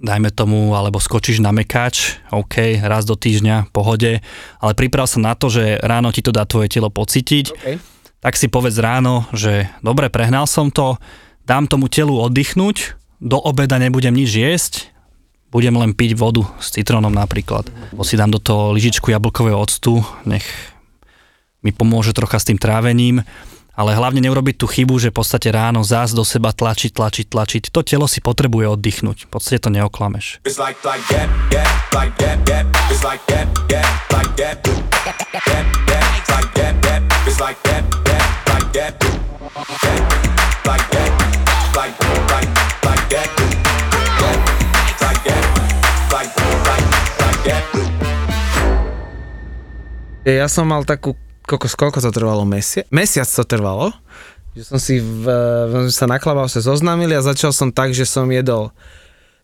dajme 0.00 0.32
tomu, 0.32 0.76
alebo 0.76 1.00
skočíš 1.00 1.40
na 1.40 1.52
mekáč, 1.52 2.20
OK, 2.32 2.80
raz 2.84 3.04
do 3.04 3.16
týždňa, 3.16 3.72
pohode, 3.72 4.24
ale 4.60 4.72
priprav 4.76 5.08
sa 5.08 5.20
na 5.20 5.32
to, 5.36 5.52
že 5.52 5.80
ráno 5.80 6.12
ti 6.12 6.24
to 6.24 6.32
dá 6.32 6.44
tvoje 6.44 6.68
telo 6.68 6.92
pocítiť, 6.92 7.46
Okay. 7.52 7.76
tak 8.20 8.36
si 8.36 8.48
povedz 8.48 8.76
ráno, 8.80 9.28
že 9.32 9.68
dobre, 9.84 10.08
prehnal 10.08 10.48
som 10.48 10.72
to, 10.72 10.96
dám 11.44 11.68
tomu 11.68 11.92
telu 11.92 12.16
oddychnúť, 12.16 12.96
do 13.20 13.36
obeda 13.36 13.76
nebudem 13.76 14.16
nič 14.16 14.32
jesť, 14.32 14.72
budem 15.52 15.76
len 15.76 15.92
piť 15.92 16.16
vodu 16.16 16.46
s 16.56 16.72
citrónom 16.72 17.12
napríklad. 17.12 17.68
Bo 17.92 18.06
si 18.06 18.16
dám 18.16 18.32
do 18.32 18.40
toho 18.40 18.72
lyžičku 18.72 19.12
jablkového 19.12 19.60
octu, 19.60 20.00
nech 20.24 20.46
mi 21.60 21.70
pomôže 21.70 22.16
trocha 22.16 22.40
s 22.40 22.48
tým 22.48 22.56
trávením 22.56 23.20
ale 23.80 23.96
hlavne 23.96 24.20
neurobiť 24.28 24.60
tú 24.60 24.68
chybu, 24.68 25.00
že 25.00 25.08
v 25.08 25.24
podstate 25.24 25.48
ráno 25.48 25.80
zás 25.80 26.12
do 26.12 26.20
seba 26.20 26.52
tlačiť, 26.52 26.92
tlačiť, 26.92 27.26
tlačiť. 27.32 27.62
To 27.72 27.80
telo 27.80 28.04
si 28.04 28.20
potrebuje 28.20 28.76
oddychnúť. 28.76 29.24
V 29.24 29.28
podstate 29.32 29.64
to 29.64 29.72
neoklameš. 29.72 30.44
Like 40.60 40.99
Ja 50.30 50.46
som 50.52 50.68
mal 50.68 50.84
takú, 50.84 51.16
kokos, 51.48 51.72
koľko 51.72 52.04
to 52.04 52.12
trvalo? 52.12 52.44
Mesiac? 52.44 52.84
Mesiac 52.92 53.24
to 53.24 53.44
trvalo. 53.48 53.96
Že 54.52 54.62
som 54.62 54.78
si 54.78 55.00
v, 55.00 55.24
v, 55.24 55.72
sa 55.88 56.04
naklabal, 56.04 56.46
sa 56.52 56.60
zoznámili 56.60 57.16
a 57.16 57.24
začal 57.24 57.56
som 57.56 57.72
tak, 57.72 57.96
že 57.96 58.04
som 58.04 58.28
jedol, 58.28 58.68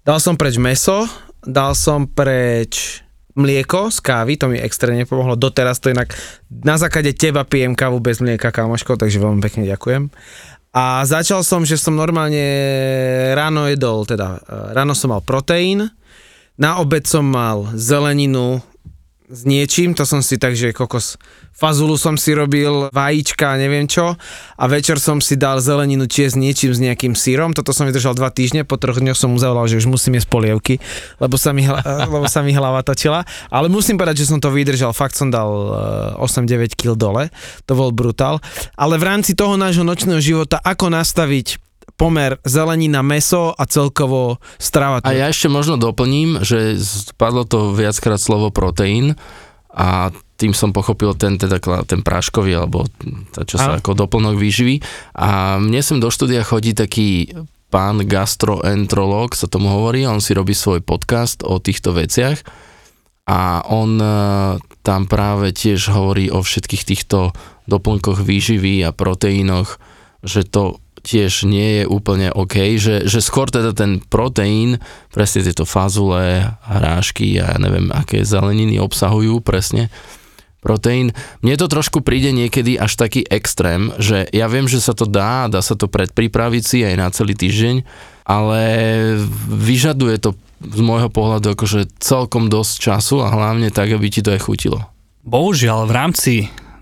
dal 0.05 0.21
som 0.21 0.37
preč 0.37 0.61
meso, 0.61 1.09
dal 1.41 1.73
som 1.73 2.05
preč 2.05 3.01
mlieko 3.37 3.93
z 3.93 4.01
kávy, 4.01 4.41
to 4.41 4.49
mi 4.49 4.61
extrémne 4.61 5.05
pomohlo, 5.05 5.37
doteraz 5.37 5.77
to 5.79 5.93
inak, 5.93 6.13
na 6.49 6.81
základe 6.81 7.13
teba 7.13 7.45
pijem 7.45 7.77
kávu 7.77 8.01
bez 8.01 8.19
mlieka, 8.25 8.49
kamoško, 8.49 8.97
takže 8.97 9.21
veľmi 9.21 9.45
pekne 9.45 9.69
ďakujem. 9.69 10.09
A 10.77 11.01
začal 11.09 11.41
som, 11.41 11.65
že 11.65 11.81
som 11.81 11.97
normálne 11.97 12.45
ráno 13.33 13.65
jedol, 13.65 14.05
teda 14.05 14.37
e, 14.45 14.77
ráno 14.77 14.93
som 14.93 15.09
mal 15.09 15.25
proteín, 15.25 15.89
na 16.61 16.77
obed 16.85 17.09
som 17.09 17.25
mal 17.25 17.73
zeleninu 17.73 18.61
s 19.27 19.43
niečím, 19.43 19.91
to 19.91 20.07
som 20.07 20.23
si 20.23 20.39
tak, 20.39 20.55
že 20.55 20.71
kokos 20.71 21.19
fazulu 21.51 21.99
som 21.99 22.15
si 22.15 22.31
robil, 22.31 22.87
vajíčka, 22.95 23.59
neviem 23.59 23.91
čo 23.91 24.15
a 24.55 24.65
večer 24.71 25.03
som 25.03 25.19
si 25.19 25.35
dal 25.35 25.59
zeleninu 25.59 26.07
čiest 26.07 26.37
s 26.37 26.41
niečím, 26.41 26.71
s 26.71 26.79
nejakým 26.79 27.19
sírom, 27.19 27.51
toto 27.51 27.75
som 27.75 27.91
vydržal 27.91 28.15
dva 28.15 28.31
týždne, 28.31 28.63
po 28.63 28.79
troch 28.79 29.03
dňoch 29.03 29.19
som 29.19 29.35
mu 29.35 29.39
zavolal, 29.43 29.67
že 29.67 29.83
už 29.83 29.91
musím 29.91 30.21
jesť 30.21 30.31
polievky, 30.31 30.79
lebo 31.19 31.35
sa 31.35 31.51
mi, 31.51 31.67
lebo 32.15 32.27
sa 32.31 32.47
mi 32.47 32.55
hlava 32.55 32.87
točila, 32.87 33.27
ale 33.51 33.67
musím 33.67 33.99
povedať, 33.99 34.23
že 34.23 34.31
som 34.31 34.39
to 34.39 34.53
vydržal, 34.55 34.95
fakt 34.95 35.19
som 35.19 35.33
dal 35.33 35.51
eh, 36.15 36.23
8-9 36.23 36.79
kg 36.79 36.95
dole, 36.95 37.27
to 37.67 37.75
bol 37.75 37.91
brutál, 37.91 38.39
ale 38.79 38.95
v 39.01 39.11
rámci 39.11 39.35
toho 39.35 39.59
nášho 39.59 39.83
nočného 39.83 40.23
života, 40.23 40.63
ako 40.63 40.95
nastaviť 40.95 41.66
pomer 41.97 42.37
zelenina, 42.45 43.01
meso 43.01 43.57
a 43.57 43.65
celkovo 43.65 44.39
strava. 44.61 45.01
A 45.03 45.17
ja 45.17 45.33
ešte 45.33 45.49
možno 45.49 45.81
doplním, 45.81 46.45
že 46.45 46.77
padlo 47.17 47.49
to 47.49 47.73
viackrát 47.73 48.21
slovo 48.21 48.53
proteín 48.53 49.17
a 49.73 50.13
tým 50.37 50.53
som 50.53 50.73
pochopil 50.73 51.17
ten, 51.17 51.41
teda, 51.41 51.57
ten 51.89 52.05
práškový, 52.05 52.53
alebo 52.61 52.85
to, 53.33 53.41
čo 53.49 53.57
sa 53.57 53.77
A? 53.77 53.81
ako 53.81 53.97
doplnok 53.97 54.37
výživy. 54.37 54.85
A 55.17 55.57
mne 55.57 55.81
sem 55.81 55.97
do 55.97 56.13
štúdia 56.13 56.45
chodí 56.45 56.77
taký 56.77 57.33
pán 57.73 58.05
gastroenterológ, 58.05 59.33
sa 59.33 59.49
tomu 59.49 59.73
hovorí, 59.73 60.05
on 60.05 60.21
si 60.21 60.37
robí 60.37 60.53
svoj 60.53 60.85
podcast 60.85 61.43
o 61.43 61.59
týchto 61.59 61.97
veciach 61.97 62.45
a 63.27 63.67
on 63.67 63.99
e, 63.99 64.07
tam 64.87 65.11
práve 65.11 65.51
tiež 65.51 65.91
hovorí 65.91 66.31
o 66.31 66.47
všetkých 66.47 66.87
týchto 66.87 67.35
doplnkoch 67.67 68.23
výživy 68.23 68.87
a 68.87 68.95
proteínoch, 68.95 69.83
že 70.23 70.47
to 70.47 70.79
tiež 71.07 71.47
nie 71.47 71.81
je 71.81 71.85
úplne 71.87 72.35
OK, 72.35 72.75
že, 72.83 73.07
že 73.07 73.23
skôr 73.23 73.47
teda 73.47 73.71
ten 73.71 74.03
proteín, 74.03 74.83
presne 75.15 75.47
tieto 75.47 75.63
fazule, 75.63 76.59
hrášky 76.67 77.39
a 77.39 77.55
ja 77.55 77.63
neviem, 77.63 77.95
aké 77.95 78.27
zeleniny 78.27 78.83
obsahujú 78.83 79.39
presne, 79.39 79.87
proteín. 80.59 81.15
Mne 81.47 81.55
to 81.55 81.71
trošku 81.71 82.03
príde 82.03 82.35
niekedy 82.35 82.75
až 82.75 82.99
taký 82.99 83.23
extrém, 83.31 83.95
že 84.03 84.27
ja 84.35 84.51
viem, 84.51 84.67
že 84.67 84.83
sa 84.83 84.99
to 84.99 85.07
dá, 85.07 85.47
dá 85.47 85.63
sa 85.63 85.79
to 85.79 85.87
predpripraviť 85.87 86.63
si 86.67 86.79
aj 86.83 86.95
na 86.99 87.07
celý 87.15 87.39
týždeň, 87.39 87.87
ale 88.27 88.61
vyžaduje 89.47 90.19
to 90.19 90.35
z 90.59 90.81
môjho 90.83 91.07
pohľadu 91.07 91.55
akože 91.55 92.03
celkom 92.03 92.51
dosť 92.51 92.75
času 92.83 93.23
a 93.23 93.31
hlavne 93.31 93.71
tak, 93.71 93.95
aby 93.95 94.11
ti 94.11 94.27
to 94.27 94.35
aj 94.35 94.43
chutilo. 94.43 94.83
Bohužiaľ, 95.23 95.87
v 95.87 95.93
rámci 95.95 96.35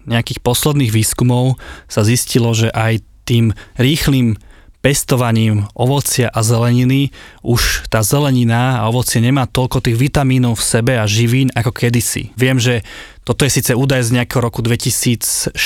nejakých 0.09 0.41
posledných 0.41 0.93
výskumov 0.93 1.61
sa 1.89 2.05
zistilo, 2.05 2.53
že 2.57 2.73
aj 2.73 3.05
tým 3.25 3.57
rýchlým 3.81 4.37
pestovaním 4.85 5.65
ovocia 5.73 6.29
a 6.29 6.45
zeleniny 6.45 7.09
už 7.41 7.89
tá 7.89 8.05
zelenina 8.05 8.85
a 8.85 8.93
ovocie 8.93 9.17
nemá 9.17 9.49
toľko 9.49 9.81
tých 9.81 9.97
vitamínov 9.97 10.61
v 10.61 10.67
sebe 10.77 10.93
a 11.01 11.09
živín 11.09 11.49
ako 11.57 11.73
kedysi. 11.73 12.37
Viem, 12.37 12.61
že 12.61 12.85
toto 13.25 13.49
je 13.49 13.57
síce 13.57 13.73
údaj 13.73 14.05
z 14.05 14.21
nejakého 14.21 14.45
roku 14.45 14.61
2016, 14.61 15.57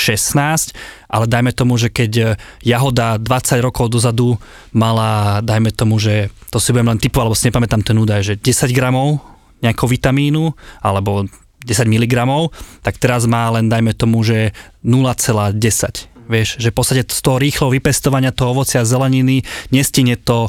ale 1.11 1.25
dajme 1.27 1.51
tomu, 1.51 1.75
že 1.75 1.91
keď 1.91 2.39
jahoda 2.63 3.19
20 3.19 3.59
rokov 3.59 3.91
dozadu 3.91 4.39
mala, 4.71 5.43
dajme 5.43 5.75
tomu, 5.75 5.99
že 5.99 6.31
to 6.47 6.63
si 6.63 6.71
budem 6.71 6.95
len 6.95 7.03
typovať, 7.03 7.23
alebo 7.27 7.35
si 7.35 7.51
nepamätám 7.51 7.83
ten 7.83 7.99
údaj, 7.99 8.23
že 8.23 8.33
10 8.39 8.71
gramov 8.71 9.19
nejakého 9.59 9.91
vitamínu, 9.91 10.55
alebo 10.79 11.27
10 11.67 11.91
mg, 11.91 12.15
tak 12.79 12.95
teraz 12.95 13.27
má 13.27 13.51
len, 13.51 13.67
dajme 13.67 13.91
tomu, 13.91 14.23
že 14.23 14.55
0,10 14.87 16.07
Vieš, 16.29 16.61
že 16.61 16.69
v 16.69 16.75
podstate 16.77 17.01
z 17.09 17.21
toho 17.25 17.41
rýchleho 17.41 17.73
vypestovania 17.73 18.29
toho 18.29 18.53
ovocia 18.53 18.85
a 18.85 18.87
zeleniny 18.87 19.41
nestine 19.73 20.13
to 20.13 20.45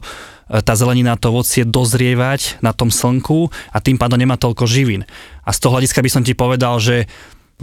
e, 0.53 0.61
tá 0.61 0.77
zelenina 0.77 1.17
to 1.17 1.33
ovocie 1.33 1.65
dozrievať 1.65 2.61
na 2.61 2.77
tom 2.77 2.93
slnku 2.93 3.49
a 3.73 3.81
tým 3.81 3.97
pádom 3.97 4.21
nemá 4.21 4.37
toľko 4.37 4.69
živín. 4.69 5.09
A 5.41 5.57
z 5.57 5.59
toho 5.65 5.81
hľadiska 5.81 6.05
by 6.05 6.11
som 6.13 6.21
ti 6.21 6.37
povedal, 6.37 6.77
že 6.77 7.09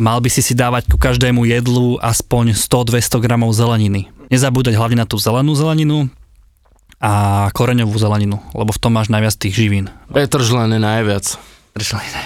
mal 0.02 0.18
by 0.18 0.30
si 0.34 0.42
si 0.42 0.58
dávať 0.58 0.90
ku 0.90 0.98
každému 0.98 1.46
jedlu 1.46 2.02
aspoň 2.02 2.58
100-200 2.58 3.22
gramov 3.22 3.54
zeleniny. 3.54 4.10
Nezabúdať 4.34 4.74
hlavne 4.74 5.06
na 5.06 5.08
tú 5.10 5.22
zelenú 5.22 5.54
zeleninu 5.54 6.10
a 6.98 7.46
koreňovú 7.54 7.94
zeleninu, 8.02 8.42
lebo 8.58 8.74
v 8.74 8.82
tom 8.82 8.98
máš 8.98 9.14
najviac 9.14 9.38
tých 9.38 9.54
živín. 9.54 9.94
Petržlen 10.10 10.74
je 10.74 10.82
najviac. 10.82 11.26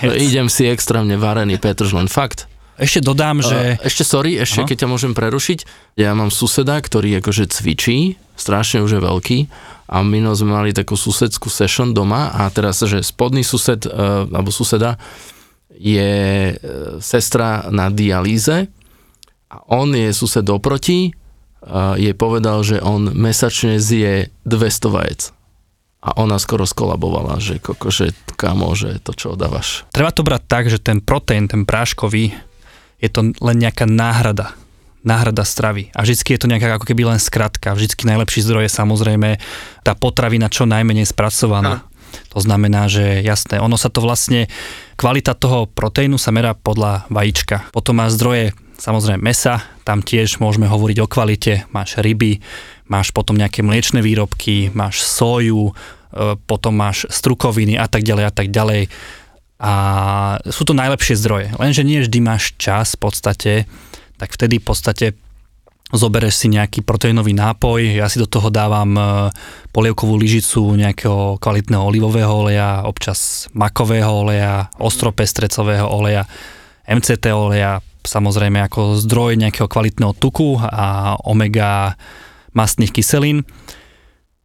Idem 0.07 0.47
si 0.47 0.63
extrémne 0.71 1.19
varený 1.19 1.59
petržlen, 1.59 2.07
fakt. 2.07 2.47
Ešte 2.81 3.05
dodám, 3.05 3.45
že... 3.45 3.77
Uh, 3.77 3.85
ešte 3.85 4.01
sorry, 4.01 4.41
ešte 4.41 4.65
Aha. 4.65 4.67
keď 4.73 4.77
ťa 4.81 4.89
môžem 4.89 5.13
prerušiť, 5.13 5.59
ja 6.01 6.17
mám 6.17 6.33
suseda, 6.33 6.81
ktorý 6.81 7.21
akože 7.21 7.53
cvičí, 7.53 8.17
strašne 8.33 8.81
už 8.81 8.97
je 8.97 9.01
veľký 9.05 9.37
a 9.85 10.01
my 10.01 10.17
sme 10.33 10.57
mali 10.57 10.73
takú 10.73 10.97
susedskú 10.97 11.53
session 11.53 11.93
doma 11.93 12.33
a 12.33 12.49
teraz, 12.49 12.81
že 12.81 13.05
spodný 13.05 13.45
sused, 13.45 13.85
uh, 13.85 14.25
alebo 14.25 14.49
suseda 14.49 14.97
je 15.77 16.09
uh, 16.09 16.97
sestra 16.97 17.69
na 17.69 17.93
dialýze 17.93 18.65
a 19.53 19.57
on 19.69 19.93
je 19.93 20.09
sused 20.09 20.49
oproti, 20.49 21.13
uh, 21.13 21.93
je 22.01 22.17
povedal, 22.17 22.65
že 22.65 22.81
on 22.81 23.13
mesačne 23.13 23.77
zje 23.77 24.33
200 24.49 24.89
vajec. 24.89 25.21
A 26.01 26.17
ona 26.17 26.41
skoro 26.41 26.65
skolabovala, 26.65 27.37
že 27.37 27.61
koko, 27.61 27.93
že 27.93 28.17
kamo, 28.33 28.73
že 28.73 28.97
to 29.05 29.13
čo 29.13 29.37
dávaš. 29.37 29.85
Treba 29.93 30.09
to 30.09 30.25
brať 30.25 30.43
tak, 30.49 30.65
že 30.65 30.81
ten 30.81 30.97
proteín, 30.97 31.45
ten 31.45 31.61
práškový, 31.61 32.33
je 33.01 33.09
to 33.09 33.33
len 33.41 33.57
nejaká 33.57 33.89
náhrada 33.89 34.55
náhrada 35.01 35.41
stravy. 35.41 35.89
A 35.97 36.05
vždycky 36.05 36.37
je 36.37 36.45
to 36.45 36.49
nejaká 36.49 36.77
ako 36.77 36.85
keby 36.85 37.09
len 37.09 37.17
skratka. 37.17 37.73
Vždycky 37.73 38.05
najlepší 38.05 38.45
zdroj 38.45 38.69
je 38.69 38.77
samozrejme 38.77 39.41
tá 39.81 39.97
potravina 39.97 40.45
čo 40.45 40.69
najmenej 40.69 41.09
spracovaná. 41.09 41.81
To 42.35 42.39
znamená, 42.43 42.85
že 42.85 43.23
jasné, 43.23 43.57
ono 43.57 43.79
sa 43.79 43.89
to 43.89 44.03
vlastne, 44.03 44.45
kvalita 44.99 45.33
toho 45.33 45.65
proteínu 45.65 46.21
sa 46.21 46.29
merá 46.29 46.53
podľa 46.53 47.09
vajíčka. 47.09 47.71
Potom 47.73 47.97
má 47.97 48.11
zdroje 48.13 48.53
samozrejme 48.81 49.21
mesa, 49.21 49.61
tam 49.85 50.01
tiež 50.01 50.41
môžeme 50.41 50.65
hovoriť 50.65 50.97
o 51.05 51.07
kvalite, 51.07 51.53
máš 51.69 52.01
ryby, 52.01 52.41
máš 52.89 53.13
potom 53.13 53.37
nejaké 53.37 53.61
mliečne 53.61 54.01
výrobky, 54.01 54.73
máš 54.73 55.05
soju, 55.05 55.69
e, 55.69 55.73
potom 56.49 56.73
máš 56.73 57.05
strukoviny 57.13 57.77
a 57.77 57.85
tak 57.85 58.01
ďalej 58.01 58.25
a 58.25 58.33
tak 58.33 58.49
ďalej. 58.49 58.89
A 59.61 59.73
sú 60.49 60.65
to 60.65 60.73
najlepšie 60.73 61.21
zdroje. 61.21 61.53
Lenže 61.61 61.85
nie 61.85 62.01
vždy 62.01 62.17
máš 62.17 62.57
čas 62.57 62.97
v 62.97 63.05
podstate, 63.05 63.53
tak 64.17 64.33
vtedy 64.33 64.57
v 64.57 64.65
podstate 64.65 65.05
zobereš 65.91 66.41
si 66.41 66.47
nejaký 66.47 66.81
proteínový 66.81 67.35
nápoj, 67.35 67.99
ja 67.99 68.07
si 68.07 68.17
do 68.17 68.27
toho 68.27 68.47
dávam 68.47 68.95
e, 68.95 69.03
polievkovú 69.75 70.15
lyžicu 70.15 70.63
nejakého 70.79 71.35
kvalitného 71.37 71.83
olivového 71.83 72.31
oleja, 72.31 72.87
občas 72.87 73.51
makového 73.51 74.07
oleja, 74.07 74.71
ostropestrecového 74.79 75.83
oleja, 75.83 76.23
MCT 76.87 77.35
oleja, 77.35 77.83
samozrejme 78.07 78.63
ako 78.65 78.97
zdroj 79.03 79.35
nejakého 79.37 79.67
kvalitného 79.67 80.15
tuku 80.15 80.57
a 80.57 81.19
omega 81.27 81.99
mastných 82.55 82.91
kyselín. 82.95 83.43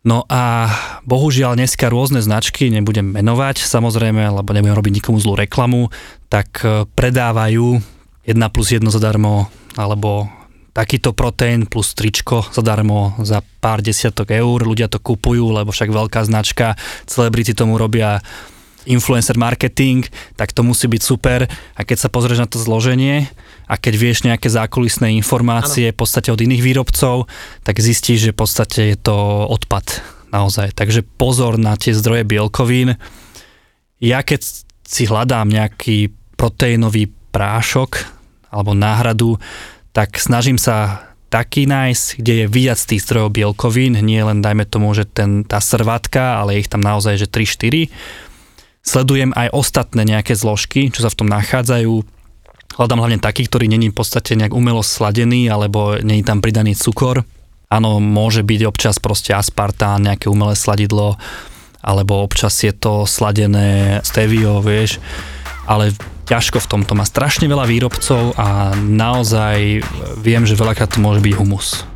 No 0.07 0.23
a 0.31 0.71
bohužiaľ 1.03 1.59
dneska 1.59 1.91
rôzne 1.91 2.23
značky, 2.23 2.71
nebudem 2.71 3.11
menovať 3.11 3.67
samozrejme, 3.67 4.23
lebo 4.39 4.55
nebudem 4.55 4.79
robiť 4.79 4.93
nikomu 5.03 5.19
zlú 5.19 5.35
reklamu, 5.35 5.91
tak 6.31 6.63
e, 6.63 6.87
predávajú 6.87 7.83
1 8.23 8.55
plus 8.55 8.69
1 8.71 8.87
zadarmo, 8.87 9.51
alebo 9.75 10.31
takýto 10.71 11.11
proteín 11.11 11.67
plus 11.67 11.91
tričko 11.99 12.47
zadarmo 12.55 13.19
za 13.19 13.43
pár 13.59 13.83
desiatok 13.83 14.31
eur. 14.31 14.63
Ľudia 14.63 14.87
to 14.87 15.03
kupujú, 15.03 15.51
lebo 15.51 15.75
však 15.75 15.91
veľká 15.91 16.23
značka, 16.23 16.79
celebrity 17.11 17.51
tomu 17.51 17.75
robia 17.75 18.23
influencer 18.87 19.35
marketing, 19.35 20.07
tak 20.39 20.55
to 20.55 20.63
musí 20.63 20.87
byť 20.87 21.03
super 21.03 21.51
a 21.51 21.81
keď 21.83 22.07
sa 22.07 22.09
pozrieš 22.09 22.47
na 22.47 22.47
to 22.47 22.63
zloženie 22.63 23.27
a 23.67 23.75
keď 23.75 23.95
vieš 23.99 24.23
nejaké 24.23 24.47
zákulisné 24.47 25.11
informácie 25.19 25.91
v 25.91 25.99
podstate 25.99 26.31
od 26.31 26.39
iných 26.39 26.63
výrobcov, 26.63 27.27
tak 27.67 27.83
zistíš, 27.83 28.31
že 28.31 28.35
v 28.35 28.41
podstate 28.41 28.81
je 28.95 28.99
to 28.99 29.17
odpad 29.51 30.03
naozaj. 30.31 30.71
Takže 30.75 31.03
pozor 31.19 31.59
na 31.59 31.75
tie 31.75 31.91
zdroje 31.91 32.23
bielkovín. 32.23 32.95
Ja 33.99 34.23
keď 34.23 34.47
si 34.87 35.03
hľadám 35.11 35.51
nejaký 35.51 36.15
proteínový 36.39 37.11
prášok 37.35 38.07
alebo 38.55 38.77
náhradu, 38.77 39.43
tak 39.91 40.21
snažím 40.21 40.61
sa 40.61 41.03
taký 41.27 41.67
nájsť, 41.67 42.23
kde 42.23 42.33
je 42.33 42.47
viac 42.47 42.79
tých 42.79 43.03
zdrojov 43.03 43.35
bielkovín, 43.35 43.99
nie 43.99 44.23
len 44.23 44.39
dajme 44.39 44.63
tomu, 44.63 44.95
že 44.95 45.09
ten, 45.11 45.43
tá 45.43 45.59
srvatka, 45.59 46.39
ale 46.39 46.63
ich 46.63 46.71
tam 46.71 46.81
naozaj, 46.81 47.19
že 47.19 47.27
3-4. 47.27 47.91
Sledujem 48.87 49.35
aj 49.35 49.51
ostatné 49.51 50.07
nejaké 50.07 50.39
zložky, 50.39 50.87
čo 50.95 51.03
sa 51.03 51.11
v 51.11 51.19
tom 51.19 51.29
nachádzajú. 51.29 52.16
Hľadám 52.77 53.01
hlavne 53.01 53.25
takých, 53.25 53.49
ktorí 53.49 53.67
není 53.73 53.89
v 53.89 53.97
podstate 53.97 54.37
nejak 54.37 54.53
umelo 54.53 54.85
sladený, 54.85 55.49
alebo 55.49 55.97
není 55.97 56.21
tam 56.21 56.45
pridaný 56.45 56.77
cukor. 56.77 57.25
Áno, 57.73 57.99
môže 58.05 58.45
byť 58.45 58.61
občas 58.69 59.01
proste 59.01 59.33
aspartán, 59.33 60.05
nejaké 60.05 60.29
umelé 60.29 60.53
sladidlo, 60.53 61.17
alebo 61.81 62.21
občas 62.21 62.53
je 62.61 62.77
to 62.77 63.09
sladené 63.09 64.05
stevio, 64.05 64.61
vieš, 64.61 65.01
ale 65.65 65.97
ťažko 66.29 66.61
v 66.61 66.71
tomto. 66.77 66.93
Má 66.93 67.09
strašne 67.09 67.49
veľa 67.49 67.65
výrobcov 67.65 68.37
a 68.37 68.77
naozaj 68.77 69.81
viem, 70.21 70.45
že 70.45 70.59
veľakrát 70.59 70.93
to 70.93 71.01
môže 71.01 71.25
byť 71.25 71.33
humus. 71.33 71.96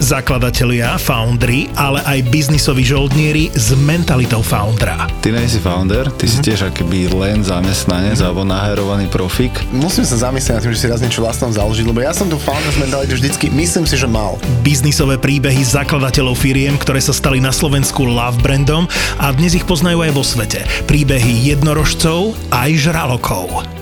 zakladatelia, 0.00 0.96
foundry, 0.96 1.68
ale 1.76 2.00
aj 2.06 2.28
biznisoví 2.30 2.86
žoldnieri 2.86 3.52
s 3.52 3.76
mentalitou 3.76 4.40
foundera. 4.40 5.10
Ty 5.20 5.36
nie 5.36 5.44
si 5.50 5.60
founder, 5.60 6.08
ty 6.16 6.30
si 6.30 6.40
tiež 6.40 6.72
akoby 6.72 7.12
len 7.12 7.44
zamestnanec 7.44 8.22
alebo 8.24 8.46
naherovaný 8.46 9.10
profik. 9.10 9.52
Musím 9.74 10.06
sa 10.06 10.30
zamyslieť 10.30 10.54
nad 10.56 10.62
tým, 10.62 10.72
že 10.72 10.80
si 10.80 10.88
raz 10.88 11.00
niečo 11.02 11.20
vlastnom 11.20 11.50
založiť, 11.50 11.84
lebo 11.84 12.00
ja 12.00 12.14
som 12.14 12.30
tu 12.30 12.38
founder 12.38 12.72
mentalitu 12.80 13.18
vždycky, 13.18 13.50
myslím 13.52 13.84
si, 13.84 13.98
že 13.98 14.08
mal. 14.08 14.38
Biznisové 14.62 15.18
príbehy 15.18 15.66
zakladateľov 15.66 16.38
firiem, 16.38 16.78
ktoré 16.78 17.02
sa 17.02 17.12
stali 17.12 17.42
na 17.42 17.50
Slovensku 17.50 18.06
love 18.06 18.38
brandom 18.40 18.86
a 19.18 19.34
dnes 19.34 19.58
ich 19.58 19.66
poznajú 19.66 20.06
aj 20.06 20.12
vo 20.14 20.24
svete. 20.24 20.62
Príbehy 20.86 21.50
jednorožcov 21.50 22.38
aj 22.54 22.70
žralokov 22.78 23.81